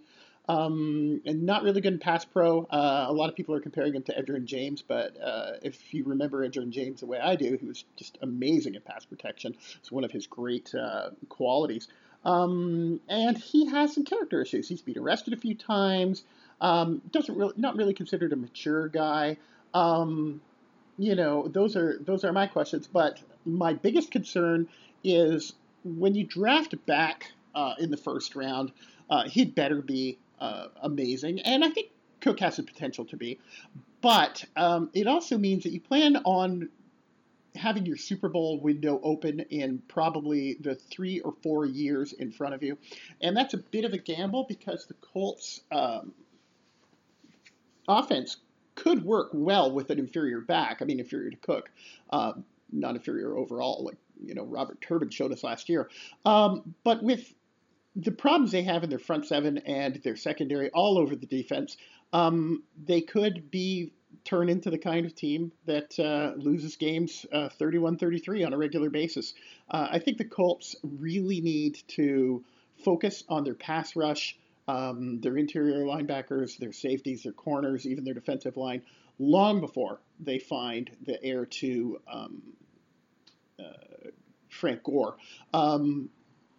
Um, 0.48 1.20
and 1.26 1.42
not 1.42 1.62
really 1.62 1.82
good 1.82 1.92
in 1.92 1.98
pass 1.98 2.24
pro. 2.24 2.62
Uh, 2.70 3.04
a 3.06 3.12
lot 3.12 3.28
of 3.28 3.36
people 3.36 3.54
are 3.54 3.60
comparing 3.60 3.94
him 3.94 4.02
to 4.04 4.14
Edgerrin 4.14 4.46
James, 4.46 4.80
but 4.80 5.14
uh, 5.20 5.52
if 5.60 5.92
you 5.92 6.04
remember 6.04 6.48
Edgerrin 6.48 6.70
James 6.70 7.00
the 7.00 7.06
way 7.06 7.18
I 7.18 7.36
do, 7.36 7.58
he 7.60 7.66
was 7.66 7.84
just 7.96 8.16
amazing 8.22 8.74
at 8.74 8.84
pass 8.84 9.04
protection. 9.04 9.56
It's 9.76 9.92
one 9.92 10.04
of 10.04 10.10
his 10.10 10.26
great 10.26 10.74
uh, 10.74 11.10
qualities. 11.28 11.88
Um, 12.24 13.00
and 13.08 13.38
he 13.38 13.66
has 13.66 13.94
some 13.94 14.04
character 14.04 14.42
issues. 14.42 14.68
He's 14.68 14.82
been 14.82 14.98
arrested 14.98 15.32
a 15.32 15.36
few 15.36 15.54
times. 15.54 16.24
Um, 16.60 17.00
doesn't 17.12 17.36
really, 17.36 17.54
not 17.56 17.76
really 17.76 17.94
considered 17.94 18.32
a 18.32 18.36
mature 18.36 18.88
guy. 18.88 19.36
Um, 19.74 20.40
you 20.98 21.14
know, 21.14 21.46
those 21.48 21.76
are 21.76 21.98
those 22.00 22.24
are 22.24 22.32
my 22.32 22.46
questions. 22.46 22.88
But 22.88 23.20
my 23.46 23.72
biggest 23.72 24.10
concern 24.10 24.68
is 25.04 25.52
when 25.84 26.14
you 26.14 26.24
draft 26.24 26.74
back 26.86 27.30
uh, 27.54 27.74
in 27.78 27.90
the 27.90 27.96
first 27.96 28.34
round, 28.34 28.72
uh, 29.08 29.28
he'd 29.28 29.54
better 29.54 29.80
be 29.80 30.18
uh, 30.40 30.66
amazing, 30.82 31.40
and 31.40 31.64
I 31.64 31.70
think 31.70 31.88
Cook 32.20 32.40
has 32.40 32.56
the 32.56 32.64
potential 32.64 33.04
to 33.06 33.16
be. 33.16 33.38
But 34.00 34.44
um, 34.56 34.90
it 34.92 35.06
also 35.06 35.38
means 35.38 35.64
that 35.64 35.70
you 35.70 35.80
plan 35.80 36.16
on 36.24 36.68
having 37.54 37.86
your 37.86 37.96
Super 37.96 38.28
Bowl 38.28 38.60
window 38.60 39.00
open 39.02 39.40
in 39.50 39.82
probably 39.88 40.56
the 40.60 40.74
three 40.74 41.20
or 41.20 41.32
four 41.42 41.66
years 41.66 42.12
in 42.12 42.30
front 42.30 42.54
of 42.54 42.62
you. 42.62 42.78
And 43.20 43.36
that's 43.36 43.54
a 43.54 43.58
bit 43.58 43.84
of 43.84 43.92
a 43.92 43.98
gamble 43.98 44.46
because 44.48 44.86
the 44.86 44.94
Colts 44.94 45.60
um, 45.72 46.12
offense 47.88 48.38
could 48.74 49.04
work 49.04 49.30
well 49.32 49.72
with 49.72 49.90
an 49.90 49.98
inferior 49.98 50.40
back. 50.40 50.78
I 50.80 50.84
mean, 50.84 51.00
inferior 51.00 51.30
to 51.30 51.36
Cook, 51.36 51.70
uh, 52.10 52.32
not 52.72 52.94
inferior 52.94 53.36
overall, 53.36 53.84
like, 53.84 53.96
you 54.24 54.34
know, 54.34 54.44
Robert 54.44 54.80
Turbin 54.80 55.10
showed 55.10 55.32
us 55.32 55.42
last 55.42 55.68
year. 55.68 55.88
Um, 56.24 56.74
but 56.84 57.02
with 57.02 57.32
the 57.96 58.12
problems 58.12 58.52
they 58.52 58.62
have 58.62 58.84
in 58.84 58.90
their 58.90 58.98
front 58.98 59.26
seven 59.26 59.58
and 59.58 59.96
their 59.96 60.16
secondary 60.16 60.70
all 60.70 60.98
over 60.98 61.16
the 61.16 61.26
defense, 61.26 61.76
um, 62.12 62.62
they 62.84 63.00
could 63.00 63.50
be 63.50 63.92
turn 64.24 64.48
into 64.48 64.70
the 64.70 64.78
kind 64.78 65.06
of 65.06 65.14
team 65.14 65.52
that 65.66 65.98
uh, 65.98 66.32
loses 66.36 66.76
games 66.76 67.24
uh, 67.32 67.48
31 67.48 67.96
33 67.96 68.44
on 68.44 68.52
a 68.52 68.58
regular 68.58 68.90
basis. 68.90 69.34
Uh, 69.70 69.88
I 69.90 69.98
think 69.98 70.18
the 70.18 70.24
Colts 70.24 70.76
really 70.82 71.40
need 71.40 71.82
to 71.88 72.44
focus 72.84 73.24
on 73.28 73.44
their 73.44 73.54
pass 73.54 73.96
rush, 73.96 74.36
um, 74.66 75.20
their 75.20 75.36
interior 75.36 75.84
linebackers, 75.84 76.58
their 76.58 76.72
safeties, 76.72 77.22
their 77.22 77.32
corners, 77.32 77.86
even 77.86 78.04
their 78.04 78.14
defensive 78.14 78.56
line, 78.56 78.82
long 79.18 79.60
before 79.60 80.00
they 80.20 80.38
find 80.38 80.90
the 81.04 81.22
heir 81.24 81.46
to 81.46 82.00
um, 82.10 82.42
uh, 83.58 84.10
Frank 84.48 84.82
Gore. 84.82 85.16
Um, 85.52 86.10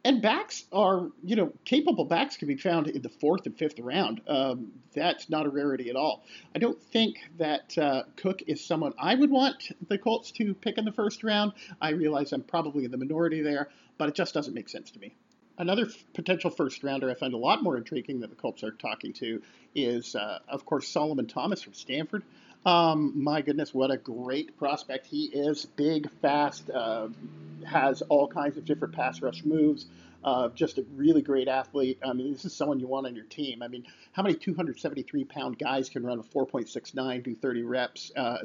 and 0.06 0.22
backs 0.22 0.66
are, 0.72 1.10
you 1.24 1.36
know, 1.36 1.52
capable 1.66 2.06
backs 2.06 2.38
can 2.38 2.48
be 2.48 2.56
found 2.56 2.88
in 2.88 3.02
the 3.02 3.10
fourth 3.10 3.46
and 3.46 3.58
fifth 3.58 3.80
round. 3.80 4.22
Um, 4.28 4.72
that's 4.94 5.30
not 5.30 5.46
a 5.46 5.50
rarity 5.50 5.90
at 5.90 5.96
all. 5.96 6.24
I 6.56 6.60
don't 6.60 6.82
think 6.82 7.18
that 7.38 7.78
uh, 7.78 8.04
Cook 8.16 8.42
is 8.48 8.64
someone 8.64 8.94
I 8.98 9.16
would 9.16 9.30
want 9.30 9.70
the 9.88 9.98
Colts 9.98 10.32
to 10.32 10.54
pick 10.54 10.78
in 10.78 10.86
the 10.86 10.92
first 10.92 11.24
round. 11.24 11.54
I 11.82 11.90
realize 11.92 12.32
I'm 12.32 12.44
probably 12.44 12.86
in 12.86 12.92
the 12.92 12.98
minority 12.98 13.42
there, 13.42 13.70
but 13.98 14.10
it 14.10 14.16
just 14.16 14.34
doesn't 14.34 14.54
make 14.54 14.70
sense 14.70 14.92
to 14.92 15.00
me. 15.00 15.16
Another 15.58 15.88
f- 15.88 16.06
potential 16.14 16.50
first 16.50 16.82
rounder 16.84 17.10
I 17.10 17.16
find 17.16 17.34
a 17.34 17.38
lot 17.38 17.62
more 17.62 17.76
intriguing 17.76 18.22
that 18.22 18.30
the 18.30 18.36
Colts 18.38 18.64
are 18.64 18.72
talking 18.72 19.12
to 19.14 19.42
is, 19.76 20.16
uh, 20.16 20.40
of 20.48 20.66
course, 20.66 20.88
Solomon 20.88 21.28
Thomas 21.28 21.62
from 21.62 21.74
Stanford. 21.74 22.24
Um, 22.66 23.22
my 23.22 23.42
goodness, 23.42 23.74
what 23.74 23.92
a 23.92 23.98
great 23.98 24.58
prospect 24.58 25.08
he 25.08 25.26
is! 25.26 25.66
Big, 25.66 26.10
fast, 26.22 26.70
uh, 26.70 27.10
has 27.64 28.02
all 28.04 28.28
kinds 28.28 28.58
of 28.58 28.66
different 28.66 28.94
pass 28.94 29.22
rush 29.22 29.44
moves. 29.44 29.88
Uh, 30.24 30.50
just 30.50 30.78
a 30.78 30.86
really 30.96 31.22
great 31.22 31.48
athlete. 31.48 31.98
I 32.04 32.12
mean, 32.12 32.34
this 32.34 32.44
is 32.44 32.54
someone 32.54 32.80
you 32.80 32.88
want 32.88 33.08
on 33.08 33.16
your 33.16 33.26
team. 33.26 33.64
I 33.64 33.70
mean, 33.70 33.86
how 34.12 34.22
many 34.22 34.36
273 34.36 35.24
pound 35.24 35.58
guys 35.58 35.88
can 35.90 36.06
run 36.06 36.20
a 36.20 36.24
4.69, 36.24 37.24
do 37.24 37.36
30 37.36 37.64
reps? 37.64 38.12
Uh, 38.16 38.40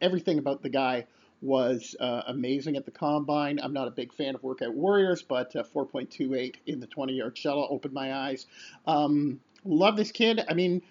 everything 0.00 0.38
about 0.38 0.62
the 0.62 0.68
guy 0.68 1.06
was 1.42 1.96
uh, 2.00 2.22
amazing 2.26 2.76
at 2.76 2.84
the 2.84 2.90
combine. 2.90 3.60
I'm 3.62 3.72
not 3.72 3.88
a 3.88 3.90
big 3.90 4.12
fan 4.12 4.34
of 4.34 4.42
workout 4.42 4.74
warriors, 4.74 5.22
but 5.22 5.54
uh, 5.56 5.62
4.28 5.62 6.56
in 6.66 6.80
the 6.80 6.86
20 6.86 7.14
yard 7.14 7.38
shuttle 7.38 7.66
opened 7.70 7.94
my 7.94 8.12
eyes. 8.12 8.46
Um, 8.86 9.40
love 9.64 9.96
this 9.96 10.12
kid. 10.12 10.40
I 10.48 10.54
mean, 10.54 10.82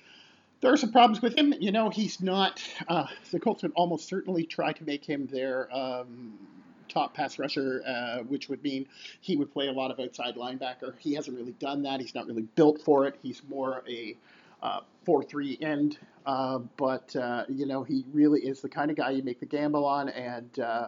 there 0.62 0.74
are 0.74 0.78
some 0.78 0.92
problems 0.92 1.22
with 1.22 1.38
him. 1.38 1.54
You 1.60 1.72
know, 1.72 1.90
he's 1.90 2.22
not. 2.22 2.62
Uh, 2.88 3.06
the 3.32 3.40
Colts 3.40 3.64
would 3.64 3.74
almost 3.76 4.08
certainly 4.08 4.46
try 4.46 4.74
to 4.74 4.84
make 4.84 5.06
him 5.06 5.28
their 5.28 5.74
um, 5.76 6.34
top 6.90 7.14
pass 7.14 7.40
rusher, 7.40 7.84
uh, 7.86 8.20
which 8.24 8.50
would 8.50 8.64
mean 8.64 8.88
he 9.22 9.36
would 9.36 9.52
play 9.52 9.68
a 9.68 9.72
lot 9.72 9.92
of 9.92 10.00
outside 10.00 10.36
linebacker. 10.36 10.98
He 11.00 11.14
hasn't 11.14 11.38
really 11.38 11.54
done 11.54 11.84
that. 11.84 12.00
He's 12.00 12.16
not 12.16 12.28
really 12.28 12.44
built 12.56 12.82
for 12.82 13.06
it. 13.06 13.16
He's 13.22 13.42
more 13.48 13.84
a 13.88 14.18
uh, 14.62 14.82
4-3 15.08 15.62
end, 15.64 15.98
uh, 16.26 16.60
but 16.78 17.16
uh, 17.16 17.46
you 17.48 17.66
know 17.66 17.84
he 17.84 18.06
really 18.12 18.42
is 18.42 18.62
the 18.62 18.70
kind 18.70 18.92
of 18.92 18.98
guy 18.98 19.12
you 19.12 19.24
make 19.24 19.40
the 19.40 19.46
gamble 19.46 19.86
on, 19.86 20.10
and 20.10 20.60
uh, 20.60 20.88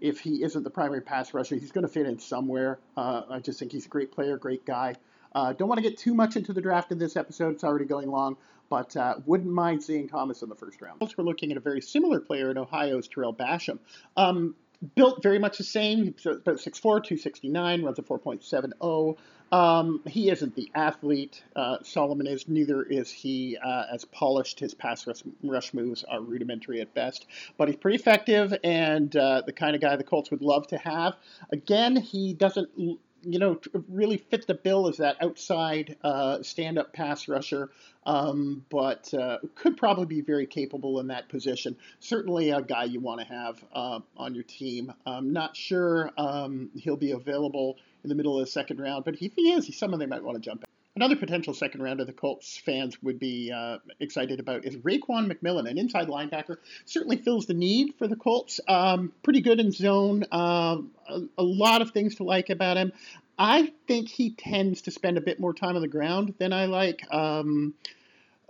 if 0.00 0.20
he 0.20 0.42
isn't 0.42 0.64
the 0.64 0.70
primary 0.70 1.00
pass 1.00 1.32
rusher, 1.32 1.54
he's 1.54 1.70
going 1.70 1.86
to 1.86 1.92
fit 1.92 2.06
in 2.06 2.18
somewhere. 2.18 2.78
Uh, 2.96 3.22
I 3.30 3.38
just 3.38 3.58
think 3.58 3.72
he's 3.72 3.86
a 3.86 3.88
great 3.88 4.10
player, 4.10 4.36
great 4.36 4.66
guy. 4.66 4.96
don't 5.32 5.68
want 5.68 5.78
to 5.78 5.88
get 5.88 5.98
too 5.98 6.14
much 6.14 6.36
into 6.36 6.52
the 6.52 6.60
draft 6.60 6.90
in 6.90 6.98
this 6.98 7.16
episode; 7.16 7.54
it's 7.54 7.64
already 7.64 7.84
going 7.84 8.10
long 8.10 8.36
but 8.70 8.96
uh, 8.96 9.14
wouldn't 9.26 9.52
mind 9.52 9.82
seeing 9.82 10.08
Thomas 10.08 10.42
in 10.42 10.48
the 10.48 10.54
first 10.54 10.80
round. 10.80 11.00
We're 11.16 11.24
looking 11.24 11.50
at 11.50 11.56
a 11.56 11.60
very 11.60 11.80
similar 11.80 12.20
player 12.20 12.50
in 12.50 12.58
Ohio's 12.58 13.08
Tarell 13.08 13.34
Basham. 13.34 13.78
Um, 14.16 14.54
built 14.94 15.22
very 15.22 15.38
much 15.38 15.58
the 15.58 15.64
same, 15.64 16.14
about 16.24 16.56
6'4", 16.56 16.80
269, 16.82 17.82
runs 17.82 17.98
a 17.98 18.02
4.70. 18.02 19.16
Um, 19.52 20.00
he 20.08 20.30
isn't 20.30 20.56
the 20.56 20.70
athlete 20.74 21.44
uh, 21.54 21.76
Solomon 21.82 22.26
is, 22.26 22.48
neither 22.48 22.82
is 22.82 23.10
he 23.10 23.56
uh, 23.64 23.84
as 23.92 24.04
polished. 24.06 24.58
His 24.58 24.74
pass 24.74 25.06
rush, 25.06 25.22
rush, 25.44 25.72
moves 25.72 26.02
are 26.04 26.20
rudimentary 26.20 26.80
at 26.80 26.92
best, 26.92 27.26
but 27.56 27.68
he's 27.68 27.76
pretty 27.76 27.96
effective 27.96 28.52
and 28.64 29.14
uh, 29.14 29.42
the 29.46 29.52
kind 29.52 29.76
of 29.76 29.82
guy 29.82 29.94
the 29.96 30.02
Colts 30.02 30.30
would 30.30 30.42
love 30.42 30.66
to 30.68 30.78
have. 30.78 31.14
Again, 31.52 31.94
he 31.94 32.34
doesn't 32.34 32.98
you 33.24 33.38
know, 33.38 33.60
really 33.88 34.16
fit 34.16 34.46
the 34.46 34.54
bill 34.54 34.88
as 34.88 34.98
that 34.98 35.16
outside 35.20 35.96
uh, 36.02 36.42
stand-up 36.42 36.92
pass 36.92 37.28
rusher, 37.28 37.70
um, 38.06 38.64
but 38.70 39.12
uh, 39.14 39.38
could 39.54 39.76
probably 39.76 40.06
be 40.06 40.20
very 40.20 40.46
capable 40.46 41.00
in 41.00 41.08
that 41.08 41.28
position. 41.28 41.76
Certainly 42.00 42.50
a 42.50 42.62
guy 42.62 42.84
you 42.84 43.00
want 43.00 43.20
to 43.20 43.26
have 43.26 43.64
uh, 43.74 44.00
on 44.16 44.34
your 44.34 44.44
team. 44.44 44.92
I'm 45.06 45.32
not 45.32 45.56
sure 45.56 46.10
um, 46.16 46.70
he'll 46.76 46.96
be 46.96 47.12
available 47.12 47.76
in 48.02 48.08
the 48.08 48.14
middle 48.14 48.38
of 48.38 48.44
the 48.44 48.50
second 48.50 48.80
round, 48.80 49.04
but 49.04 49.14
if 49.14 49.32
he 49.34 49.52
is, 49.52 49.66
he's 49.66 49.78
someone 49.78 49.98
they 49.98 50.06
might 50.06 50.22
want 50.22 50.36
to 50.36 50.42
jump. 50.42 50.63
Another 50.96 51.16
potential 51.16 51.54
second 51.54 51.82
rounder 51.82 52.04
the 52.04 52.12
Colts 52.12 52.56
fans 52.56 53.02
would 53.02 53.18
be 53.18 53.50
uh, 53.50 53.78
excited 53.98 54.38
about 54.38 54.64
is 54.64 54.76
Raekwon 54.76 55.28
McMillan, 55.32 55.68
an 55.68 55.76
inside 55.76 56.06
linebacker. 56.06 56.58
Certainly 56.84 57.16
fills 57.16 57.46
the 57.46 57.54
need 57.54 57.94
for 57.98 58.06
the 58.06 58.14
Colts. 58.14 58.60
Um, 58.68 59.12
pretty 59.24 59.40
good 59.40 59.58
in 59.58 59.72
zone. 59.72 60.24
Um, 60.30 60.92
a, 61.08 61.22
a, 61.38 61.42
lot 61.42 61.82
of 61.82 61.90
things 61.90 62.14
to 62.16 62.22
like 62.22 62.48
about 62.48 62.76
him. 62.76 62.92
I 63.36 63.72
think 63.88 64.08
he 64.08 64.30
tends 64.30 64.82
to 64.82 64.92
spend 64.92 65.18
a 65.18 65.20
bit 65.20 65.40
more 65.40 65.52
time 65.52 65.74
on 65.74 65.82
the 65.82 65.88
ground 65.88 66.34
than 66.38 66.52
I 66.52 66.66
like. 66.66 67.02
Um, 67.12 67.74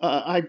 uh, 0.03 0.23
I 0.27 0.43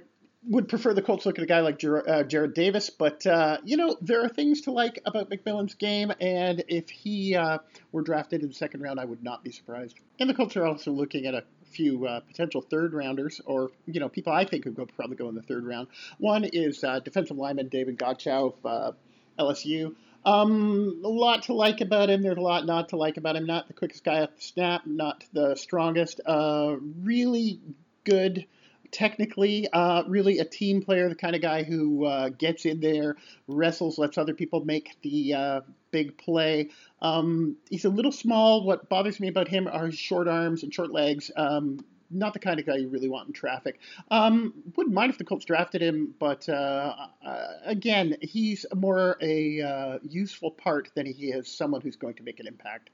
would 0.47 0.67
prefer 0.67 0.93
the 0.93 1.01
Colts 1.01 1.25
look 1.25 1.37
at 1.37 1.43
a 1.43 1.47
guy 1.47 1.61
like 1.61 1.75
uh, 1.75 2.23
Jarrad 2.23 2.53
Davis, 2.53 2.89
but 2.89 3.25
uh, 3.25 3.57
you 3.63 3.77
know 3.77 3.95
there 4.01 4.23
are 4.23 4.29
things 4.29 4.61
to 4.61 4.71
like 4.71 4.99
about 5.05 5.29
McMillan's 5.29 5.73
game, 5.75 6.11
and 6.19 6.63
if 6.67 6.89
he 6.89 7.35
uh, 7.35 7.59
were 7.91 8.01
drafted 8.01 8.41
in 8.41 8.49
the 8.49 8.53
second 8.53 8.81
round, 8.81 8.99
I 8.99 9.05
would 9.05 9.23
not 9.23 9.43
be 9.43 9.51
surprised. 9.51 9.97
And 10.19 10.29
the 10.29 10.33
Colts 10.33 10.55
are 10.55 10.65
also 10.65 10.91
looking 10.91 11.25
at 11.25 11.33
a 11.33 11.43
few 11.75 12.07
uh, 12.07 12.19
potential 12.21 12.61
third 12.61 12.93
rounders, 12.93 13.41
or 13.45 13.71
you 13.85 13.99
know 13.99 14.09
people 14.09 14.33
I 14.33 14.45
think 14.45 14.65
would 14.65 14.95
probably 14.95 15.15
go 15.15 15.29
in 15.29 15.35
the 15.35 15.41
third 15.41 15.65
round. 15.65 15.87
One 16.17 16.43
is 16.45 16.83
uh, 16.83 16.99
defensive 16.99 17.37
lineman 17.37 17.69
Davon 17.69 17.97
Godchaux 17.97 18.53
of 18.53 18.65
uh, 18.65 18.91
LSU. 19.39 19.95
Um, 20.25 21.01
a 21.03 21.07
lot 21.07 21.43
to 21.43 21.53
like 21.53 21.81
about 21.81 22.09
him. 22.09 22.23
There's 22.23 22.37
a 22.37 22.41
lot 22.41 22.65
not 22.65 22.89
to 22.89 22.97
like 22.97 23.17
about 23.17 23.35
him. 23.35 23.45
Not 23.45 23.67
the 23.67 23.73
quickest 23.73 24.03
guy 24.03 24.21
at 24.21 24.35
the 24.35 24.41
snap, 24.41 24.81
not 24.85 25.23
the 25.33 25.55
strongest. 25.55 26.21
really 26.27 27.59
good 28.03 28.45
technically 28.91 29.67
uh, 29.71 30.03
really 30.07 30.39
a 30.39 30.45
team 30.45 30.81
player, 30.81 31.09
the 31.09 31.15
kind 31.15 31.35
of 31.35 31.41
guy 31.41 31.63
who 31.63 32.05
uh, 32.05 32.29
gets 32.29 32.65
in 32.65 32.79
there, 32.79 33.15
wrestles, 33.47 33.97
lets 33.97 34.17
other 34.17 34.33
people 34.33 34.63
make 34.63 34.97
the 35.01 35.33
uh, 35.33 35.61
big 35.91 36.17
play. 36.17 36.69
Um, 37.01 37.57
he's 37.69 37.85
a 37.85 37.89
little 37.89 38.11
small. 38.11 38.63
What 38.63 38.89
bothers 38.89 39.19
me 39.19 39.27
about 39.27 39.47
him 39.47 39.67
are 39.67 39.85
his 39.87 39.97
short 39.97 40.27
arms 40.27 40.63
and 40.63 40.73
short 40.73 40.91
legs. 40.91 41.31
Um, 41.35 41.79
not 42.11 42.33
the 42.33 42.39
kind 42.39 42.59
of 42.59 42.65
guy 42.65 42.77
you 42.77 42.87
really 42.87 43.09
want 43.09 43.27
in 43.27 43.33
traffic. 43.33 43.79
Um, 44.11 44.53
wouldn't 44.75 44.93
mind 44.93 45.11
if 45.11 45.17
the 45.17 45.23
Colts 45.23 45.45
drafted 45.45 45.81
him, 45.81 46.13
but 46.19 46.47
uh, 46.47 46.95
uh, 47.25 47.47
again, 47.65 48.17
he's 48.21 48.65
more 48.75 49.17
a 49.21 49.61
uh, 49.61 49.99
useful 50.03 50.51
part 50.51 50.89
than 50.95 51.05
he 51.05 51.27
is 51.27 51.47
someone 51.47 51.81
who's 51.81 51.95
going 51.95 52.15
to 52.15 52.23
make 52.23 52.39
an 52.39 52.47
impact. 52.47 52.89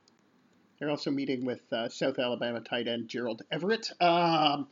They're 0.82 0.90
also 0.90 1.12
meeting 1.12 1.46
with 1.46 1.62
uh, 1.72 1.90
South 1.90 2.18
Alabama 2.18 2.60
tight 2.60 2.88
end 2.88 3.08
Gerald 3.08 3.44
Everett. 3.52 3.92
Um, 4.02 4.68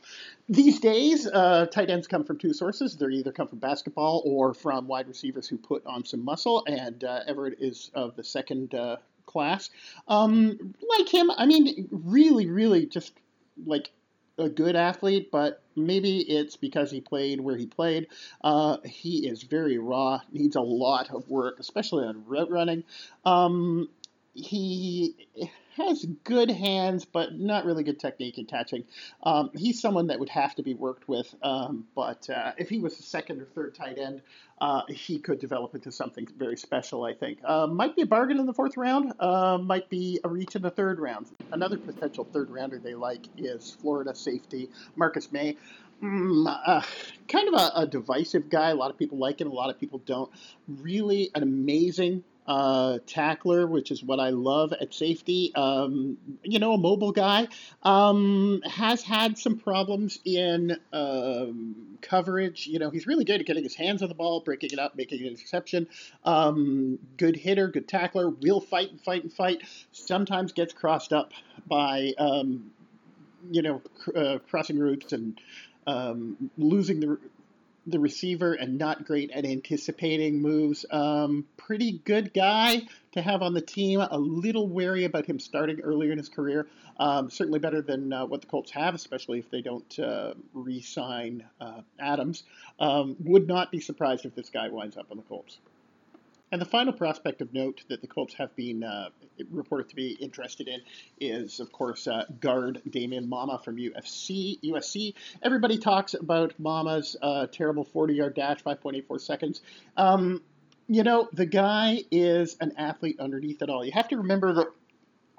these 0.48 0.80
days, 0.80 1.28
uh, 1.28 1.66
tight 1.66 1.88
ends 1.88 2.08
come 2.08 2.24
from 2.24 2.36
two 2.36 2.52
sources. 2.52 2.96
They 2.96 3.06
either 3.06 3.30
come 3.30 3.46
from 3.46 3.60
basketball 3.60 4.20
or 4.26 4.52
from 4.52 4.88
wide 4.88 5.06
receivers 5.06 5.46
who 5.46 5.56
put 5.56 5.86
on 5.86 6.04
some 6.04 6.24
muscle, 6.24 6.64
and 6.66 7.04
uh, 7.04 7.20
Everett 7.28 7.58
is 7.60 7.92
of 7.94 8.16
the 8.16 8.24
second 8.24 8.74
uh, 8.74 8.96
class. 9.26 9.70
Um, 10.08 10.74
like 10.98 11.08
him, 11.08 11.30
I 11.30 11.46
mean, 11.46 11.88
really, 11.92 12.50
really 12.50 12.86
just 12.86 13.12
like 13.64 13.92
a 14.36 14.48
good 14.48 14.74
athlete, 14.74 15.30
but 15.30 15.62
maybe 15.76 16.22
it's 16.22 16.56
because 16.56 16.90
he 16.90 17.00
played 17.00 17.40
where 17.40 17.56
he 17.56 17.66
played. 17.66 18.08
Uh, 18.42 18.78
he 18.84 19.28
is 19.28 19.44
very 19.44 19.78
raw, 19.78 20.18
needs 20.32 20.56
a 20.56 20.60
lot 20.60 21.10
of 21.10 21.28
work, 21.28 21.60
especially 21.60 22.04
on 22.04 22.24
route 22.26 22.50
running. 22.50 22.82
Um, 23.24 23.88
he 24.32 25.14
has 25.76 26.04
good 26.24 26.50
hands, 26.50 27.04
but 27.04 27.38
not 27.38 27.64
really 27.64 27.82
good 27.82 27.98
technique 27.98 28.38
in 28.38 28.44
catching. 28.44 28.84
Um, 29.22 29.50
he's 29.54 29.80
someone 29.80 30.08
that 30.08 30.18
would 30.18 30.28
have 30.28 30.54
to 30.56 30.62
be 30.62 30.74
worked 30.74 31.08
with, 31.08 31.34
um, 31.42 31.86
but 31.94 32.28
uh, 32.30 32.52
if 32.58 32.68
he 32.68 32.78
was 32.78 32.98
a 32.98 33.02
second 33.02 33.40
or 33.40 33.46
third 33.46 33.74
tight 33.74 33.98
end, 33.98 34.22
uh, 34.60 34.82
he 34.88 35.18
could 35.18 35.38
develop 35.38 35.74
into 35.74 35.90
something 35.90 36.28
very 36.36 36.56
special, 36.56 37.04
I 37.04 37.14
think. 37.14 37.38
Uh, 37.44 37.66
might 37.66 37.96
be 37.96 38.02
a 38.02 38.06
bargain 38.06 38.38
in 38.38 38.46
the 38.46 38.54
fourth 38.54 38.76
round, 38.76 39.12
uh, 39.20 39.58
might 39.58 39.88
be 39.88 40.20
a 40.22 40.28
reach 40.28 40.54
in 40.54 40.62
the 40.62 40.70
third 40.70 41.00
round. 41.00 41.26
Another 41.52 41.78
potential 41.78 42.24
third 42.24 42.50
rounder 42.50 42.78
they 42.78 42.94
like 42.94 43.26
is 43.36 43.76
Florida 43.80 44.14
safety 44.14 44.68
Marcus 44.96 45.32
Maye. 45.32 45.56
Mm, 46.02 46.46
uh, 46.66 46.80
kind 47.28 47.48
of 47.48 47.54
a, 47.54 47.80
a, 47.80 47.86
divisive 47.86 48.48
guy. 48.48 48.70
A 48.70 48.74
lot 48.74 48.90
of 48.90 48.96
people 48.96 49.18
like 49.18 49.38
him, 49.38 49.50
a 49.50 49.54
lot 49.54 49.68
of 49.68 49.78
people 49.78 49.98
don't. 50.06 50.30
Really 50.66 51.30
an 51.34 51.42
amazing 51.42 52.24
uh, 52.50 52.98
tackler, 53.06 53.64
which 53.64 53.92
is 53.92 54.02
what 54.02 54.18
I 54.18 54.30
love 54.30 54.72
at 54.72 54.92
safety. 54.92 55.52
Um, 55.54 56.18
you 56.42 56.58
know, 56.58 56.72
a 56.72 56.78
mobile 56.78 57.12
guy 57.12 57.46
um, 57.84 58.60
has 58.64 59.04
had 59.04 59.38
some 59.38 59.56
problems 59.56 60.18
in 60.24 60.76
um, 60.92 61.96
coverage. 62.02 62.66
You 62.66 62.80
know, 62.80 62.90
he's 62.90 63.06
really 63.06 63.24
good 63.24 63.38
at 63.38 63.46
getting 63.46 63.62
his 63.62 63.76
hands 63.76 64.02
on 64.02 64.08
the 64.08 64.16
ball, 64.16 64.40
breaking 64.40 64.70
it 64.72 64.80
up, 64.80 64.96
making 64.96 65.20
an 65.20 65.28
interception. 65.28 65.86
Um, 66.24 66.98
good 67.16 67.36
hitter, 67.36 67.68
good 67.68 67.86
tackler, 67.86 68.28
will 68.28 68.60
fight 68.60 68.90
and 68.90 69.00
fight 69.00 69.22
and 69.22 69.32
fight. 69.32 69.62
Sometimes 69.92 70.50
gets 70.50 70.72
crossed 70.72 71.12
up 71.12 71.30
by, 71.68 72.14
um, 72.18 72.72
you 73.48 73.62
know, 73.62 73.80
cr- 74.00 74.18
uh, 74.18 74.38
crossing 74.50 74.80
routes 74.80 75.12
and 75.12 75.40
um, 75.86 76.50
losing 76.58 76.98
the 76.98 77.16
the 77.86 77.98
receiver 77.98 78.52
and 78.54 78.78
not 78.78 79.04
great 79.04 79.30
at 79.30 79.44
anticipating 79.44 80.40
moves. 80.42 80.84
Um, 80.90 81.46
pretty 81.56 81.98
good 82.04 82.34
guy 82.34 82.82
to 83.12 83.22
have 83.22 83.42
on 83.42 83.54
the 83.54 83.60
team. 83.60 84.00
A 84.00 84.18
little 84.18 84.68
wary 84.68 85.04
about 85.04 85.26
him 85.26 85.38
starting 85.38 85.80
earlier 85.80 86.12
in 86.12 86.18
his 86.18 86.28
career. 86.28 86.66
Um, 86.98 87.30
certainly 87.30 87.58
better 87.58 87.80
than 87.80 88.12
uh, 88.12 88.26
what 88.26 88.42
the 88.42 88.46
Colts 88.46 88.70
have, 88.72 88.94
especially 88.94 89.38
if 89.38 89.50
they 89.50 89.62
don't 89.62 89.98
uh, 89.98 90.34
re 90.52 90.80
sign 90.80 91.44
uh, 91.60 91.80
Adams. 91.98 92.42
Um, 92.78 93.16
would 93.20 93.48
not 93.48 93.70
be 93.70 93.80
surprised 93.80 94.26
if 94.26 94.34
this 94.34 94.50
guy 94.50 94.68
winds 94.68 94.96
up 94.96 95.06
on 95.10 95.16
the 95.16 95.22
Colts. 95.22 95.58
And 96.52 96.60
the 96.60 96.66
final 96.66 96.92
prospect 96.92 97.40
of 97.42 97.52
note 97.54 97.84
that 97.88 98.00
the 98.00 98.08
Colts 98.08 98.34
have 98.34 98.54
been 98.56 98.82
uh, 98.82 99.10
reported 99.50 99.88
to 99.90 99.94
be 99.94 100.12
interested 100.12 100.66
in 100.66 100.80
is, 101.20 101.60
of 101.60 101.70
course, 101.70 102.08
uh, 102.08 102.24
guard 102.40 102.82
Damien 102.88 103.28
Mama 103.28 103.60
from 103.64 103.76
UFC. 103.76 104.58
USC. 104.64 105.14
Everybody 105.42 105.78
talks 105.78 106.14
about 106.14 106.54
Mama's 106.58 107.16
uh, 107.22 107.46
terrible 107.46 107.84
40-yard 107.84 108.34
dash, 108.34 108.64
5.84 108.64 109.20
seconds. 109.20 109.60
Um, 109.96 110.42
you 110.88 111.04
know, 111.04 111.28
the 111.32 111.46
guy 111.46 112.02
is 112.10 112.56
an 112.60 112.72
athlete 112.76 113.20
underneath 113.20 113.62
it 113.62 113.70
all. 113.70 113.84
You 113.84 113.92
have 113.92 114.08
to 114.08 114.16
remember 114.16 114.52
that 114.54 114.66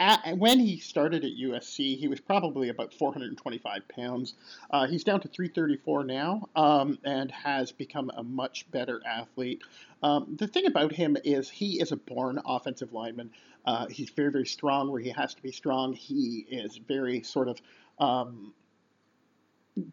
at, 0.01 0.35
when 0.39 0.59
he 0.59 0.79
started 0.79 1.23
at 1.23 1.31
USC, 1.31 1.95
he 1.95 2.07
was 2.07 2.19
probably 2.19 2.69
about 2.69 2.91
425 2.91 3.87
pounds. 3.87 4.33
Uh, 4.71 4.87
he's 4.87 5.03
down 5.03 5.21
to 5.21 5.27
334 5.27 6.03
now 6.03 6.49
um, 6.55 6.97
and 7.03 7.29
has 7.29 7.71
become 7.71 8.09
a 8.17 8.23
much 8.23 8.69
better 8.71 8.99
athlete. 9.05 9.61
Um, 10.01 10.35
the 10.39 10.47
thing 10.47 10.65
about 10.65 10.91
him 10.91 11.17
is 11.23 11.51
he 11.51 11.79
is 11.79 11.91
a 11.91 11.97
born 11.97 12.41
offensive 12.45 12.93
lineman. 12.93 13.29
Uh, 13.63 13.85
he's 13.87 14.09
very, 14.09 14.31
very 14.31 14.47
strong 14.47 14.91
where 14.91 15.01
he 15.01 15.11
has 15.11 15.35
to 15.35 15.41
be 15.43 15.51
strong. 15.51 15.93
He 15.93 16.47
is 16.49 16.77
very 16.77 17.21
sort 17.21 17.47
of 17.47 17.61
um, 17.99 18.53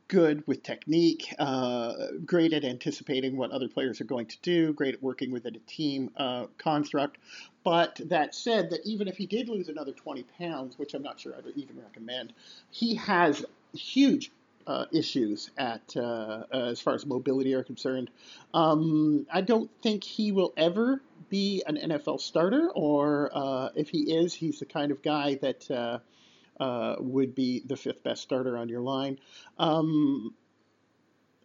good 0.08 0.42
with 0.46 0.62
technique, 0.62 1.34
uh, 1.38 1.92
great 2.24 2.52
at 2.52 2.64
anticipating 2.64 3.36
what 3.36 3.50
other 3.50 3.68
players 3.68 4.00
are 4.00 4.04
going 4.04 4.26
to 4.26 4.38
do, 4.42 4.72
great 4.72 4.94
at 4.94 5.02
working 5.02 5.30
within 5.30 5.54
a 5.54 5.60
team 5.60 6.10
uh, 6.16 6.46
construct. 6.56 7.18
But 7.68 8.00
that 8.06 8.34
said, 8.34 8.70
that 8.70 8.80
even 8.86 9.08
if 9.08 9.18
he 9.18 9.26
did 9.26 9.50
lose 9.50 9.68
another 9.68 9.92
20 9.92 10.24
pounds, 10.38 10.78
which 10.78 10.94
I'm 10.94 11.02
not 11.02 11.20
sure 11.20 11.34
I'd 11.36 11.52
even 11.54 11.78
recommend, 11.78 12.32
he 12.70 12.94
has 12.94 13.44
huge 13.74 14.32
uh, 14.66 14.86
issues 14.90 15.50
at 15.58 15.94
uh, 15.94 16.44
as 16.50 16.80
far 16.80 16.94
as 16.94 17.04
mobility 17.04 17.52
are 17.52 17.62
concerned. 17.62 18.10
Um, 18.54 19.26
I 19.30 19.42
don't 19.42 19.70
think 19.82 20.02
he 20.02 20.32
will 20.32 20.54
ever 20.56 21.02
be 21.28 21.62
an 21.66 21.76
NFL 21.76 22.22
starter, 22.22 22.70
or 22.74 23.30
uh, 23.34 23.68
if 23.74 23.90
he 23.90 24.14
is, 24.16 24.32
he's 24.32 24.60
the 24.60 24.64
kind 24.64 24.90
of 24.90 25.02
guy 25.02 25.34
that 25.42 25.70
uh, 25.70 25.98
uh, 26.58 26.96
would 27.00 27.34
be 27.34 27.60
the 27.66 27.76
fifth 27.76 28.02
best 28.02 28.22
starter 28.22 28.56
on 28.56 28.70
your 28.70 28.80
line. 28.80 29.18
Um, 29.58 30.32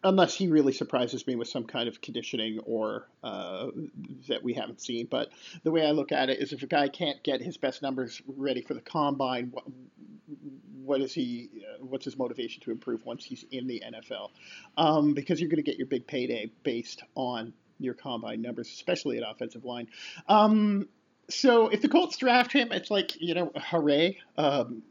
unless 0.03 0.35
he 0.35 0.47
really 0.47 0.73
surprises 0.73 1.25
me 1.25 1.35
with 1.35 1.47
some 1.47 1.63
kind 1.63 1.87
of 1.87 2.01
conditioning 2.01 2.59
or 2.65 3.07
uh, 3.23 3.67
that 4.27 4.43
we 4.43 4.53
haven't 4.53 4.81
seen. 4.81 5.07
But 5.09 5.29
the 5.63 5.71
way 5.71 5.85
I 5.85 5.91
look 5.91 6.11
at 6.11 6.29
it 6.29 6.39
is, 6.39 6.51
if 6.51 6.63
a 6.63 6.67
guy 6.67 6.87
can't 6.89 7.21
get 7.23 7.41
his 7.41 7.57
best 7.57 7.81
numbers 7.81 8.21
ready 8.27 8.61
for 8.61 8.73
the 8.73 8.81
combine, 8.81 9.49
what, 9.51 9.63
what 10.83 11.01
is 11.01 11.13
he? 11.13 11.49
Uh, 11.55 11.85
what's 11.85 12.05
his 12.05 12.17
motivation 12.17 12.61
to 12.63 12.71
improve 12.71 13.05
once 13.05 13.23
he's 13.23 13.45
in 13.51 13.67
the 13.67 13.81
NFL? 13.85 14.29
Um, 14.77 15.13
because 15.13 15.39
you're 15.39 15.49
going 15.49 15.63
to 15.63 15.69
get 15.69 15.77
your 15.77 15.87
big 15.87 16.05
payday 16.05 16.51
based 16.63 17.03
on 17.15 17.53
your 17.79 17.93
combine 17.93 18.41
numbers, 18.41 18.67
especially 18.69 19.17
at 19.17 19.23
offensive 19.29 19.63
line. 19.65 19.87
Um, 20.27 20.87
so 21.29 21.69
if 21.69 21.81
the 21.81 21.87
Colts 21.87 22.17
draft 22.17 22.51
him, 22.51 22.71
it's 22.71 22.91
like 22.91 23.19
you 23.21 23.33
know, 23.33 23.51
hooray! 23.55 24.17
Um, 24.37 24.83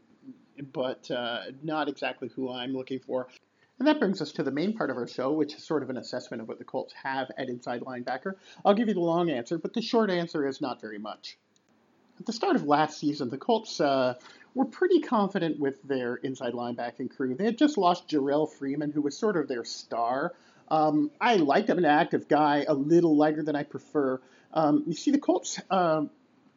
but 0.71 1.09
uh, 1.11 1.41
not 1.61 1.89
exactly 1.89 2.29
who 2.35 2.51
I'm 2.51 2.73
looking 2.73 2.99
for. 2.99 3.27
And 3.79 3.87
that 3.87 3.99
brings 3.99 4.21
us 4.21 4.31
to 4.33 4.43
the 4.43 4.51
main 4.51 4.77
part 4.77 4.89
of 4.89 4.97
our 4.97 5.07
show, 5.07 5.31
which 5.31 5.55
is 5.55 5.63
sort 5.65 5.83
of 5.83 5.89
an 5.89 5.97
assessment 5.97 6.41
of 6.41 6.47
what 6.47 6.59
the 6.59 6.63
Colts 6.63 6.93
have 7.03 7.31
at 7.37 7.49
inside 7.49 7.81
linebacker. 7.81 8.35
I'll 8.63 8.75
give 8.75 8.87
you 8.87 8.93
the 8.93 8.99
long 8.99 9.29
answer, 9.29 9.57
but 9.57 9.73
the 9.73 9.81
short 9.81 10.09
answer 10.09 10.47
is 10.47 10.61
not 10.61 10.79
very 10.79 10.99
much. 10.99 11.37
At 12.19 12.27
the 12.27 12.33
start 12.33 12.55
of 12.55 12.65
last 12.65 12.99
season, 12.99 13.29
the 13.29 13.37
Colts 13.37 13.81
uh, 13.81 14.13
were 14.53 14.65
pretty 14.65 14.99
confident 14.99 15.59
with 15.59 15.81
their 15.83 16.15
inside 16.17 16.53
linebacking 16.53 17.15
crew. 17.15 17.35
They 17.35 17.45
had 17.45 17.57
just 17.57 17.77
lost 17.77 18.07
Jerrell 18.07 18.49
Freeman, 18.49 18.91
who 18.91 19.01
was 19.01 19.17
sort 19.17 19.35
of 19.35 19.47
their 19.47 19.65
star. 19.65 20.33
Um, 20.69 21.09
I 21.19 21.37
liked 21.37 21.69
him, 21.69 21.79
an 21.79 21.85
active 21.85 22.27
guy, 22.27 22.65
a 22.67 22.73
little 22.73 23.17
lighter 23.17 23.41
than 23.41 23.55
I 23.55 23.63
prefer. 23.63 24.21
Um, 24.53 24.83
you 24.85 24.93
see, 24.93 25.11
the 25.11 25.19
Colts 25.19 25.59
uh, 25.71 26.03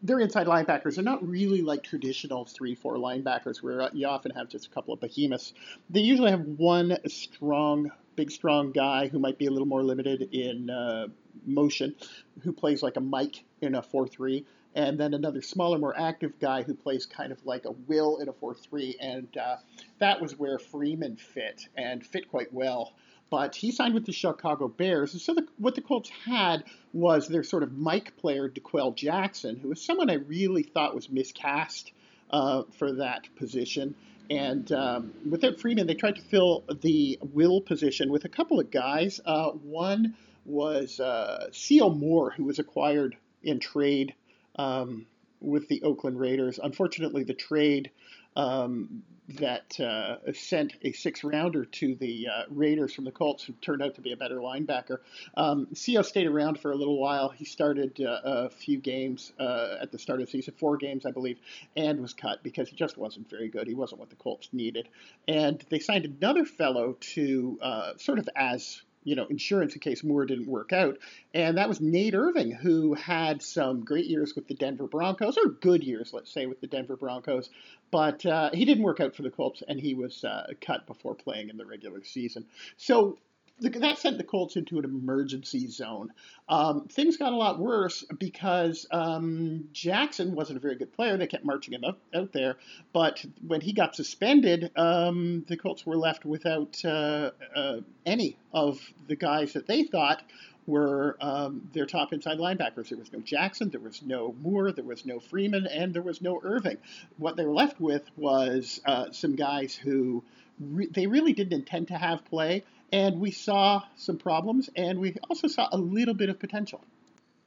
their 0.06 0.20
inside 0.20 0.46
linebackers 0.46 0.98
are 0.98 1.02
not 1.02 1.26
really 1.26 1.62
like 1.62 1.82
traditional 1.82 2.44
3 2.44 2.74
4 2.74 2.96
linebackers 2.96 3.62
where 3.62 3.90
you 3.92 4.06
often 4.06 4.30
have 4.32 4.48
just 4.48 4.66
a 4.66 4.70
couple 4.70 4.94
of 4.94 5.00
behemoths. 5.00 5.52
They 5.90 6.00
usually 6.00 6.30
have 6.30 6.42
one 6.42 6.96
strong, 7.08 7.90
big, 8.14 8.30
strong 8.30 8.72
guy 8.72 9.08
who 9.08 9.18
might 9.18 9.38
be 9.38 9.46
a 9.46 9.50
little 9.50 9.66
more 9.66 9.82
limited 9.82 10.22
in 10.32 10.70
uh, 10.70 11.08
motion, 11.44 11.96
who 12.42 12.52
plays 12.52 12.82
like 12.82 12.96
a 12.96 13.00
Mike 13.00 13.44
in 13.60 13.74
a 13.74 13.82
4 13.82 14.06
3, 14.06 14.46
and 14.76 14.98
then 14.98 15.12
another 15.12 15.42
smaller, 15.42 15.78
more 15.78 15.98
active 15.98 16.38
guy 16.38 16.62
who 16.62 16.74
plays 16.74 17.06
kind 17.06 17.32
of 17.32 17.44
like 17.44 17.64
a 17.64 17.72
Will 17.72 18.18
in 18.18 18.28
a 18.28 18.32
4 18.32 18.54
3. 18.54 18.96
And 19.00 19.36
uh, 19.36 19.56
that 19.98 20.20
was 20.20 20.38
where 20.38 20.58
Freeman 20.58 21.16
fit 21.16 21.66
and 21.76 22.06
fit 22.06 22.30
quite 22.30 22.52
well 22.52 22.92
but 23.30 23.56
he 23.56 23.72
signed 23.72 23.94
with 23.94 24.06
the 24.06 24.12
Chicago 24.12 24.68
Bears. 24.68 25.12
And 25.12 25.20
so 25.20 25.34
the, 25.34 25.46
what 25.58 25.74
the 25.74 25.80
Colts 25.80 26.10
had 26.24 26.64
was 26.92 27.28
their 27.28 27.42
sort 27.42 27.62
of 27.62 27.76
Mike 27.76 28.16
player, 28.16 28.48
D'Qwell 28.48 28.94
Jackson, 28.94 29.56
who 29.56 29.68
was 29.68 29.80
someone 29.80 30.10
I 30.10 30.14
really 30.14 30.62
thought 30.62 30.94
was 30.94 31.10
miscast 31.10 31.92
uh, 32.30 32.62
for 32.78 32.92
that 32.92 33.28
position. 33.36 33.94
And 34.30 34.70
um, 34.72 35.12
without 35.28 35.60
Freeman, 35.60 35.86
they 35.86 35.94
tried 35.94 36.16
to 36.16 36.22
fill 36.22 36.64
the 36.82 37.18
will 37.32 37.60
position 37.60 38.10
with 38.10 38.24
a 38.24 38.28
couple 38.28 38.58
of 38.58 38.70
guys. 38.70 39.20
Uh, 39.24 39.50
one 39.50 40.14
was 40.44 41.00
uh. 41.00 41.50
Moore, 41.70 42.30
who 42.30 42.44
was 42.44 42.58
acquired 42.58 43.16
in 43.42 43.60
trade 43.60 44.14
um, 44.56 45.06
with 45.40 45.68
the 45.68 45.82
Oakland 45.82 46.18
Raiders. 46.18 46.58
Unfortunately, 46.62 47.24
the 47.24 47.34
trade 47.34 47.90
um, 48.36 49.02
that 49.28 49.78
uh, 49.80 50.16
sent 50.32 50.74
a 50.82 50.92
six 50.92 51.24
rounder 51.24 51.64
to 51.64 51.94
the 51.96 52.28
uh, 52.28 52.42
Raiders 52.48 52.94
from 52.94 53.04
the 53.04 53.10
Colts, 53.10 53.42
who 53.42 53.52
turned 53.54 53.82
out 53.82 53.96
to 53.96 54.00
be 54.00 54.12
a 54.12 54.16
better 54.16 54.36
linebacker. 54.36 54.98
Um, 55.36 55.66
Sio 55.74 56.04
stayed 56.04 56.26
around 56.26 56.60
for 56.60 56.70
a 56.70 56.76
little 56.76 56.98
while. 56.98 57.28
He 57.30 57.44
started 57.44 58.00
uh, 58.00 58.20
a 58.24 58.50
few 58.50 58.78
games 58.78 59.32
uh, 59.40 59.78
at 59.80 59.90
the 59.90 59.98
start 59.98 60.20
of 60.20 60.26
the 60.26 60.30
season, 60.30 60.54
four 60.58 60.76
games, 60.76 61.04
I 61.04 61.10
believe, 61.10 61.38
and 61.76 62.00
was 62.00 62.14
cut 62.14 62.42
because 62.42 62.68
he 62.68 62.76
just 62.76 62.96
wasn't 62.96 63.28
very 63.28 63.48
good. 63.48 63.66
He 63.66 63.74
wasn't 63.74 64.00
what 64.00 64.10
the 64.10 64.16
Colts 64.16 64.48
needed. 64.52 64.88
And 65.26 65.64
they 65.70 65.80
signed 65.80 66.04
another 66.04 66.44
fellow 66.44 66.96
to 67.14 67.58
uh, 67.60 67.92
sort 67.96 68.18
of 68.18 68.28
as 68.36 68.80
you 69.06 69.14
know, 69.14 69.24
insurance 69.26 69.72
in 69.74 69.80
case 69.80 70.02
Moore 70.02 70.26
didn't 70.26 70.48
work 70.48 70.72
out. 70.72 70.98
And 71.32 71.56
that 71.58 71.68
was 71.68 71.80
Nate 71.80 72.14
Irving, 72.14 72.50
who 72.50 72.94
had 72.94 73.40
some 73.40 73.84
great 73.84 74.06
years 74.06 74.34
with 74.34 74.48
the 74.48 74.54
Denver 74.54 74.88
Broncos, 74.88 75.38
or 75.38 75.50
good 75.50 75.84
years, 75.84 76.12
let's 76.12 76.32
say, 76.32 76.46
with 76.46 76.60
the 76.60 76.66
Denver 76.66 76.96
Broncos. 76.96 77.48
But 77.92 78.26
uh, 78.26 78.50
he 78.52 78.64
didn't 78.64 78.82
work 78.82 78.98
out 78.98 79.14
for 79.14 79.22
the 79.22 79.30
Colts, 79.30 79.62
and 79.68 79.80
he 79.80 79.94
was 79.94 80.24
uh, 80.24 80.48
cut 80.60 80.88
before 80.88 81.14
playing 81.14 81.50
in 81.50 81.56
the 81.56 81.64
regular 81.64 82.02
season. 82.02 82.46
So 82.76 83.18
that 83.60 83.98
sent 83.98 84.18
the 84.18 84.24
Colts 84.24 84.56
into 84.56 84.78
an 84.78 84.84
emergency 84.84 85.66
zone. 85.68 86.12
Um, 86.48 86.88
things 86.88 87.16
got 87.16 87.32
a 87.32 87.36
lot 87.36 87.58
worse 87.58 88.04
because 88.18 88.86
um, 88.90 89.68
Jackson 89.72 90.34
wasn't 90.34 90.58
a 90.58 90.60
very 90.60 90.76
good 90.76 90.92
player. 90.92 91.16
They 91.16 91.26
kept 91.26 91.44
marching 91.44 91.74
him 91.74 91.84
up, 91.84 91.98
out 92.14 92.32
there, 92.32 92.56
but 92.92 93.24
when 93.46 93.60
he 93.60 93.72
got 93.72 93.96
suspended, 93.96 94.70
um, 94.76 95.44
the 95.48 95.56
Colts 95.56 95.86
were 95.86 95.96
left 95.96 96.24
without 96.24 96.84
uh, 96.84 97.30
uh, 97.54 97.76
any 98.04 98.36
of 98.52 98.78
the 99.08 99.16
guys 99.16 99.54
that 99.54 99.66
they 99.66 99.84
thought 99.84 100.22
were 100.66 101.16
um, 101.20 101.68
their 101.72 101.86
top 101.86 102.12
inside 102.12 102.38
linebackers. 102.38 102.88
There 102.88 102.98
was 102.98 103.12
no 103.12 103.20
Jackson, 103.20 103.70
there 103.70 103.80
was 103.80 104.02
no 104.02 104.34
Moore, 104.42 104.72
there 104.72 104.84
was 104.84 105.06
no 105.06 105.20
Freeman, 105.20 105.66
and 105.66 105.94
there 105.94 106.02
was 106.02 106.20
no 106.20 106.40
Irving. 106.42 106.76
What 107.18 107.36
they 107.36 107.44
were 107.44 107.54
left 107.54 107.80
with 107.80 108.02
was 108.16 108.80
uh, 108.84 109.12
some 109.12 109.36
guys 109.36 109.74
who 109.74 110.24
they 110.58 111.06
really 111.06 111.32
didn't 111.32 111.52
intend 111.52 111.88
to 111.88 111.98
have 111.98 112.24
play 112.24 112.64
and 112.92 113.20
we 113.20 113.30
saw 113.30 113.82
some 113.96 114.18
problems, 114.18 114.70
and 114.76 114.98
we 114.98 115.16
also 115.28 115.48
saw 115.48 115.68
a 115.72 115.78
little 115.78 116.14
bit 116.14 116.28
of 116.28 116.38
potential. 116.38 116.82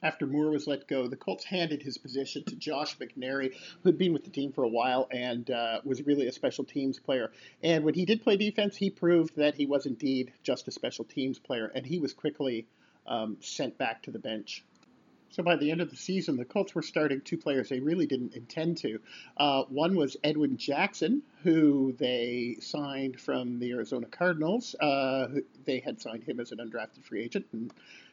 After 0.02 0.26
Moore 0.26 0.50
was 0.50 0.66
let 0.66 0.88
go, 0.88 1.08
the 1.08 1.16
Colts 1.16 1.44
handed 1.44 1.82
his 1.82 1.98
position 1.98 2.42
to 2.44 2.56
Josh 2.56 2.96
McNary, 2.96 3.52
who 3.82 3.88
had 3.88 3.98
been 3.98 4.14
with 4.14 4.24
the 4.24 4.30
team 4.30 4.50
for 4.50 4.64
a 4.64 4.68
while 4.68 5.06
and 5.10 5.50
uh, 5.50 5.80
was 5.84 6.06
really 6.06 6.26
a 6.26 6.32
special 6.32 6.64
teams 6.64 6.98
player. 6.98 7.30
And 7.62 7.84
when 7.84 7.92
he 7.92 8.06
did 8.06 8.22
play 8.22 8.38
defense, 8.38 8.76
he 8.76 8.88
proved 8.88 9.36
that 9.36 9.56
he 9.56 9.66
was 9.66 9.84
indeed 9.84 10.32
just 10.42 10.68
a 10.68 10.70
special 10.70 11.04
teams 11.04 11.38
player, 11.38 11.70
and 11.74 11.84
he 11.84 11.98
was 11.98 12.14
quickly 12.14 12.66
um, 13.06 13.36
sent 13.40 13.76
back 13.76 14.02
to 14.04 14.10
the 14.10 14.18
bench. 14.18 14.64
So 15.30 15.44
by 15.44 15.56
the 15.56 15.70
end 15.70 15.80
of 15.80 15.90
the 15.90 15.96
season, 15.96 16.36
the 16.36 16.44
Colts 16.44 16.74
were 16.74 16.82
starting 16.82 17.20
two 17.20 17.36
players 17.36 17.68
they 17.68 17.78
really 17.78 18.06
didn't 18.06 18.34
intend 18.34 18.78
to. 18.78 19.00
Uh, 19.36 19.62
one 19.68 19.94
was 19.94 20.16
Edwin 20.24 20.56
Jackson, 20.56 21.22
who 21.44 21.94
they 21.98 22.56
signed 22.60 23.20
from 23.20 23.60
the 23.60 23.70
Arizona 23.70 24.06
Cardinals. 24.06 24.74
Uh, 24.74 25.28
they 25.64 25.78
had 25.78 26.00
signed 26.00 26.24
him 26.24 26.40
as 26.40 26.50
an 26.50 26.58
undrafted 26.58 27.04
free 27.04 27.22
agent 27.22 27.46
and 27.52 27.72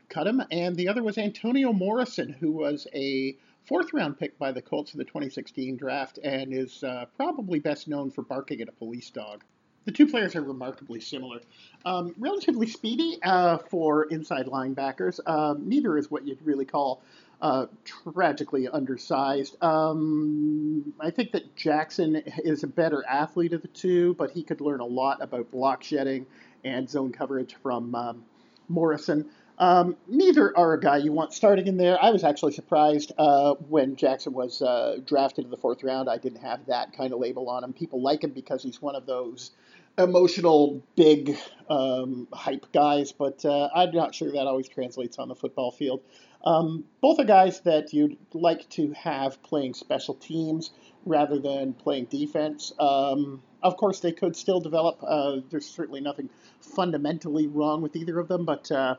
cut 0.09 0.27
him. 0.27 0.43
And 0.51 0.75
the 0.75 0.89
other 0.89 1.01
was 1.01 1.17
Antonio 1.17 1.73
Morrison, 1.73 2.33
who 2.33 2.51
was 2.51 2.87
a 2.93 3.35
fourth 3.65 3.93
round 3.93 4.19
pick 4.19 4.37
by 4.37 4.51
the 4.51 4.61
Colts 4.61 4.93
in 4.93 4.99
the 4.99 5.05
2016 5.05 5.75
draft 5.75 6.19
and 6.23 6.53
is 6.53 6.83
uh, 6.83 7.05
probably 7.17 7.59
best 7.59 7.87
known 7.87 8.11
for 8.11 8.21
barking 8.21 8.61
at 8.61 8.69
a 8.69 8.73
police 8.73 9.09
dog. 9.09 9.43
The 9.87 9.93
two 9.93 10.05
players 10.05 10.35
are 10.35 10.41
remarkably 10.41 10.99
similar. 10.99 11.39
Um, 11.85 12.13
relatively 12.19 12.67
speedy 12.67 13.19
uh, 13.23 13.57
for 13.57 14.03
inside 14.03 14.47
linebackers. 14.47 15.21
Um, 15.25 15.69
neither 15.69 15.97
is 15.97 16.11
what 16.11 16.27
you'd 16.27 16.41
really 16.41 16.65
call 16.65 17.01
uh, 17.41 17.67
tragically 17.85 18.67
undersized. 18.67 19.55
Um, 19.63 20.93
I 20.99 21.09
think 21.09 21.31
that 21.31 21.55
Jackson 21.55 22.17
is 22.43 22.63
a 22.63 22.67
better 22.67 23.05
athlete 23.07 23.53
of 23.53 23.61
the 23.61 23.69
two, 23.69 24.13
but 24.15 24.31
he 24.31 24.43
could 24.43 24.59
learn 24.59 24.81
a 24.81 24.85
lot 24.85 25.21
about 25.21 25.51
block 25.51 25.83
shedding 25.83 26.25
and 26.65 26.89
zone 26.89 27.13
coverage 27.13 27.55
from 27.63 27.95
um, 27.95 28.25
Morrison. 28.67 29.29
Um, 29.57 29.95
neither 30.05 30.55
are 30.57 30.73
a 30.73 30.79
guy 30.81 30.97
you 30.97 31.13
want 31.13 31.33
starting 31.33 31.65
in 31.65 31.77
there. 31.77 31.97
I 32.03 32.09
was 32.09 32.25
actually 32.25 32.51
surprised 32.51 33.13
uh, 33.17 33.53
when 33.69 33.95
Jackson 33.95 34.33
was 34.33 34.61
uh, 34.61 34.97
drafted 35.05 35.45
in 35.45 35.51
the 35.51 35.57
fourth 35.57 35.81
round. 35.81 36.09
I 36.09 36.17
didn't 36.17 36.41
have 36.41 36.65
that 36.65 36.91
kind 36.91 37.13
of 37.13 37.19
label 37.19 37.49
on 37.49 37.63
him. 37.63 37.71
People 37.71 38.01
like 38.01 38.25
him 38.25 38.31
because 38.31 38.61
he's 38.61 38.81
one 38.81 38.95
of 38.95 39.05
those 39.05 39.51
emotional, 39.97 40.83
big 40.95 41.37
um, 41.69 42.27
hype 42.31 42.71
guys, 42.71 43.11
but 43.11 43.43
uh, 43.45 43.69
I'm 43.73 43.91
not 43.91 44.13
sure 44.13 44.31
that 44.31 44.47
always 44.47 44.67
translates 44.67 45.17
on 45.19 45.27
the 45.27 45.35
football 45.35 45.71
field. 45.71 46.01
Um, 46.45 46.85
both 47.01 47.19
are 47.19 47.25
guys 47.25 47.61
that 47.61 47.93
you'd 47.93 48.17
like 48.33 48.69
to 48.69 48.91
have 48.93 49.41
playing 49.43 49.73
special 49.73 50.13
teams 50.15 50.71
rather 51.05 51.39
than 51.39 51.73
playing 51.73 52.05
defense. 52.05 52.71
Um, 52.79 53.41
of 53.63 53.75
course, 53.77 53.99
they 53.99 54.11
could 54.11 54.35
still 54.35 54.59
develop. 54.59 54.99
Uh, 55.05 55.37
there's 55.49 55.65
certainly 55.65 55.99
nothing 55.99 56.29
fundamentally 56.61 57.47
wrong 57.47 57.81
with 57.81 57.95
either 57.95 58.19
of 58.19 58.27
them, 58.27 58.45
but 58.45 58.71
uh, 58.71 58.95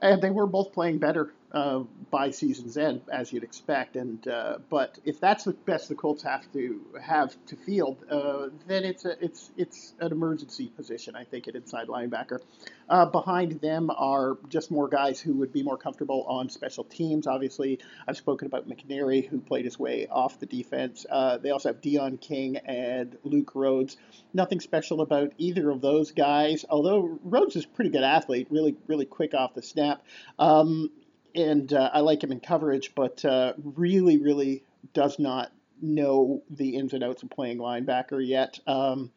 and 0.00 0.22
they 0.22 0.30
were 0.30 0.46
both 0.46 0.72
playing 0.72 0.98
better 0.98 1.32
uh, 1.54 1.84
by 2.10 2.30
season's 2.32 2.76
end, 2.76 3.00
as 3.10 3.32
you'd 3.32 3.44
expect. 3.44 3.94
And 3.94 4.26
uh, 4.26 4.58
but 4.68 4.98
if 5.04 5.20
that's 5.20 5.44
the 5.44 5.52
best 5.52 5.88
the 5.88 5.94
Colts 5.94 6.24
have 6.24 6.52
to 6.52 6.80
have 7.00 7.34
to 7.46 7.56
field, 7.56 8.04
uh, 8.10 8.48
then 8.66 8.84
it's 8.84 9.04
a 9.04 9.24
it's 9.24 9.52
it's 9.56 9.94
an 10.00 10.10
emergency 10.10 10.66
position, 10.66 11.14
I 11.14 11.24
think, 11.24 11.46
at 11.46 11.54
inside 11.54 11.86
linebacker. 11.86 12.40
Uh, 12.88 13.06
behind 13.06 13.60
them 13.60 13.90
are 13.96 14.36
just 14.48 14.70
more 14.70 14.88
guys 14.88 15.20
who 15.20 15.34
would 15.34 15.52
be 15.52 15.62
more 15.62 15.78
comfortable 15.78 16.24
on 16.24 16.50
special 16.50 16.84
teams. 16.84 17.26
Obviously, 17.26 17.78
I've 18.06 18.16
spoken 18.16 18.46
about 18.46 18.68
McNary, 18.68 19.26
who 19.26 19.40
played 19.40 19.64
his 19.64 19.78
way 19.78 20.08
off 20.10 20.40
the 20.40 20.46
defense. 20.46 21.06
Uh, 21.08 21.38
they 21.38 21.50
also 21.50 21.68
have 21.68 21.80
Dion 21.80 22.18
King 22.18 22.56
and 22.56 23.16
Luke 23.22 23.52
Rhodes. 23.54 23.96
Nothing 24.32 24.58
special 24.58 25.00
about 25.00 25.32
either 25.38 25.70
of 25.70 25.80
those 25.80 26.10
guys, 26.10 26.64
although 26.68 27.20
Rhodes 27.22 27.54
is 27.54 27.64
a 27.64 27.68
pretty 27.68 27.90
good 27.90 28.02
athlete, 28.02 28.48
really 28.50 28.76
really 28.88 29.06
quick 29.06 29.34
off 29.34 29.54
the 29.54 29.62
snap. 29.62 30.04
Um, 30.40 30.90
and 31.34 31.72
uh, 31.72 31.90
I 31.92 32.00
like 32.00 32.22
him 32.22 32.32
in 32.32 32.40
coverage, 32.40 32.94
but 32.94 33.24
uh, 33.24 33.54
really, 33.62 34.18
really 34.18 34.64
does 34.92 35.18
not 35.18 35.52
know 35.80 36.42
the 36.50 36.76
ins 36.76 36.92
and 36.92 37.02
outs 37.02 37.22
of 37.22 37.30
playing 37.30 37.58
linebacker 37.58 38.24
yet. 38.24 38.58
Um, 38.66 39.10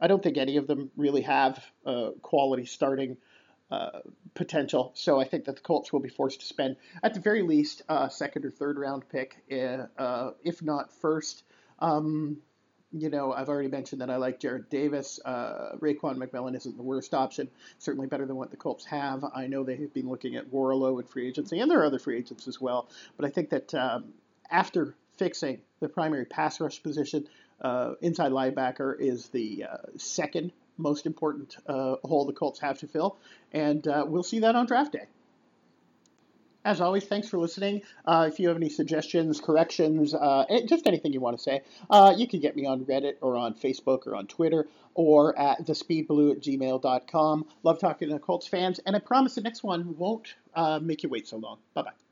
I 0.00 0.06
don't 0.06 0.22
think 0.22 0.36
any 0.36 0.56
of 0.56 0.66
them 0.66 0.90
really 0.96 1.22
have 1.22 1.64
uh, 1.86 2.10
quality 2.22 2.66
starting 2.66 3.16
uh, 3.70 4.00
potential, 4.34 4.92
so 4.94 5.18
I 5.18 5.24
think 5.24 5.46
that 5.46 5.56
the 5.56 5.62
Colts 5.62 5.92
will 5.92 6.00
be 6.00 6.10
forced 6.10 6.40
to 6.40 6.46
spend, 6.46 6.76
at 7.02 7.14
the 7.14 7.20
very 7.20 7.42
least, 7.42 7.82
a 7.88 8.10
second 8.10 8.44
or 8.44 8.50
third 8.50 8.78
round 8.78 9.08
pick, 9.08 9.36
uh, 9.50 10.30
if 10.44 10.62
not 10.62 10.92
first. 10.92 11.44
Um, 11.78 12.38
you 12.92 13.08
know, 13.08 13.32
I've 13.32 13.48
already 13.48 13.68
mentioned 13.68 14.00
that 14.02 14.10
I 14.10 14.16
like 14.16 14.40
Jarrad 14.40 14.68
Davis. 14.68 15.18
Uh, 15.24 15.76
Raekwon 15.80 16.16
McMillan 16.16 16.56
isn't 16.56 16.76
the 16.76 16.82
worst 16.82 17.14
option, 17.14 17.48
certainly 17.78 18.06
better 18.06 18.26
than 18.26 18.36
what 18.36 18.50
the 18.50 18.56
Colts 18.56 18.84
have. 18.86 19.24
I 19.34 19.46
know 19.46 19.64
they 19.64 19.76
have 19.76 19.94
been 19.94 20.08
looking 20.08 20.36
at 20.36 20.50
Worrilow 20.50 21.00
in 21.00 21.06
free 21.06 21.26
agency, 21.28 21.58
and 21.60 21.70
there 21.70 21.80
are 21.80 21.86
other 21.86 21.98
free 21.98 22.18
agents 22.18 22.46
as 22.48 22.60
well. 22.60 22.88
But 23.16 23.26
I 23.26 23.30
think 23.30 23.50
that 23.50 23.74
um, 23.74 24.12
after 24.50 24.94
fixing 25.16 25.60
the 25.80 25.88
primary 25.88 26.26
pass 26.26 26.60
rush 26.60 26.82
position, 26.82 27.28
uh, 27.60 27.94
inside 28.00 28.32
linebacker 28.32 28.98
is 28.98 29.28
the 29.28 29.64
uh, 29.70 29.76
second 29.96 30.52
most 30.78 31.06
important 31.06 31.56
uh, 31.66 31.96
hole 32.04 32.24
the 32.26 32.32
Colts 32.32 32.60
have 32.60 32.78
to 32.78 32.86
fill, 32.86 33.16
and 33.52 33.86
uh, 33.86 34.04
we'll 34.06 34.22
see 34.22 34.40
that 34.40 34.54
on 34.54 34.66
draft 34.66 34.92
day. 34.92 35.06
As 36.64 36.80
always, 36.80 37.04
thanks 37.04 37.28
for 37.28 37.38
listening. 37.38 37.82
Uh, 38.06 38.28
if 38.30 38.38
you 38.38 38.48
have 38.48 38.56
any 38.56 38.68
suggestions, 38.68 39.40
corrections, 39.40 40.14
uh, 40.14 40.44
just 40.66 40.86
anything 40.86 41.12
you 41.12 41.20
want 41.20 41.36
to 41.36 41.42
say, 41.42 41.62
uh, 41.90 42.14
you 42.16 42.28
can 42.28 42.40
get 42.40 42.54
me 42.54 42.66
on 42.66 42.84
Reddit 42.84 43.14
or 43.20 43.36
on 43.36 43.54
Facebook 43.54 44.06
or 44.06 44.14
on 44.14 44.26
Twitter 44.26 44.68
or 44.94 45.36
at 45.38 45.66
thespeedblue 45.66 46.32
at 46.32 46.40
gmail.com. 46.40 47.46
Love 47.62 47.80
talking 47.80 48.08
to 48.08 48.14
the 48.14 48.20
Colts 48.20 48.46
fans, 48.46 48.78
and 48.86 48.94
I 48.94 49.00
promise 49.00 49.34
the 49.34 49.40
next 49.40 49.64
one 49.64 49.96
won't 49.96 50.34
uh, 50.54 50.78
make 50.80 51.02
you 51.02 51.08
wait 51.08 51.26
so 51.26 51.38
long. 51.38 51.58
Bye 51.74 51.82
bye. 51.82 51.92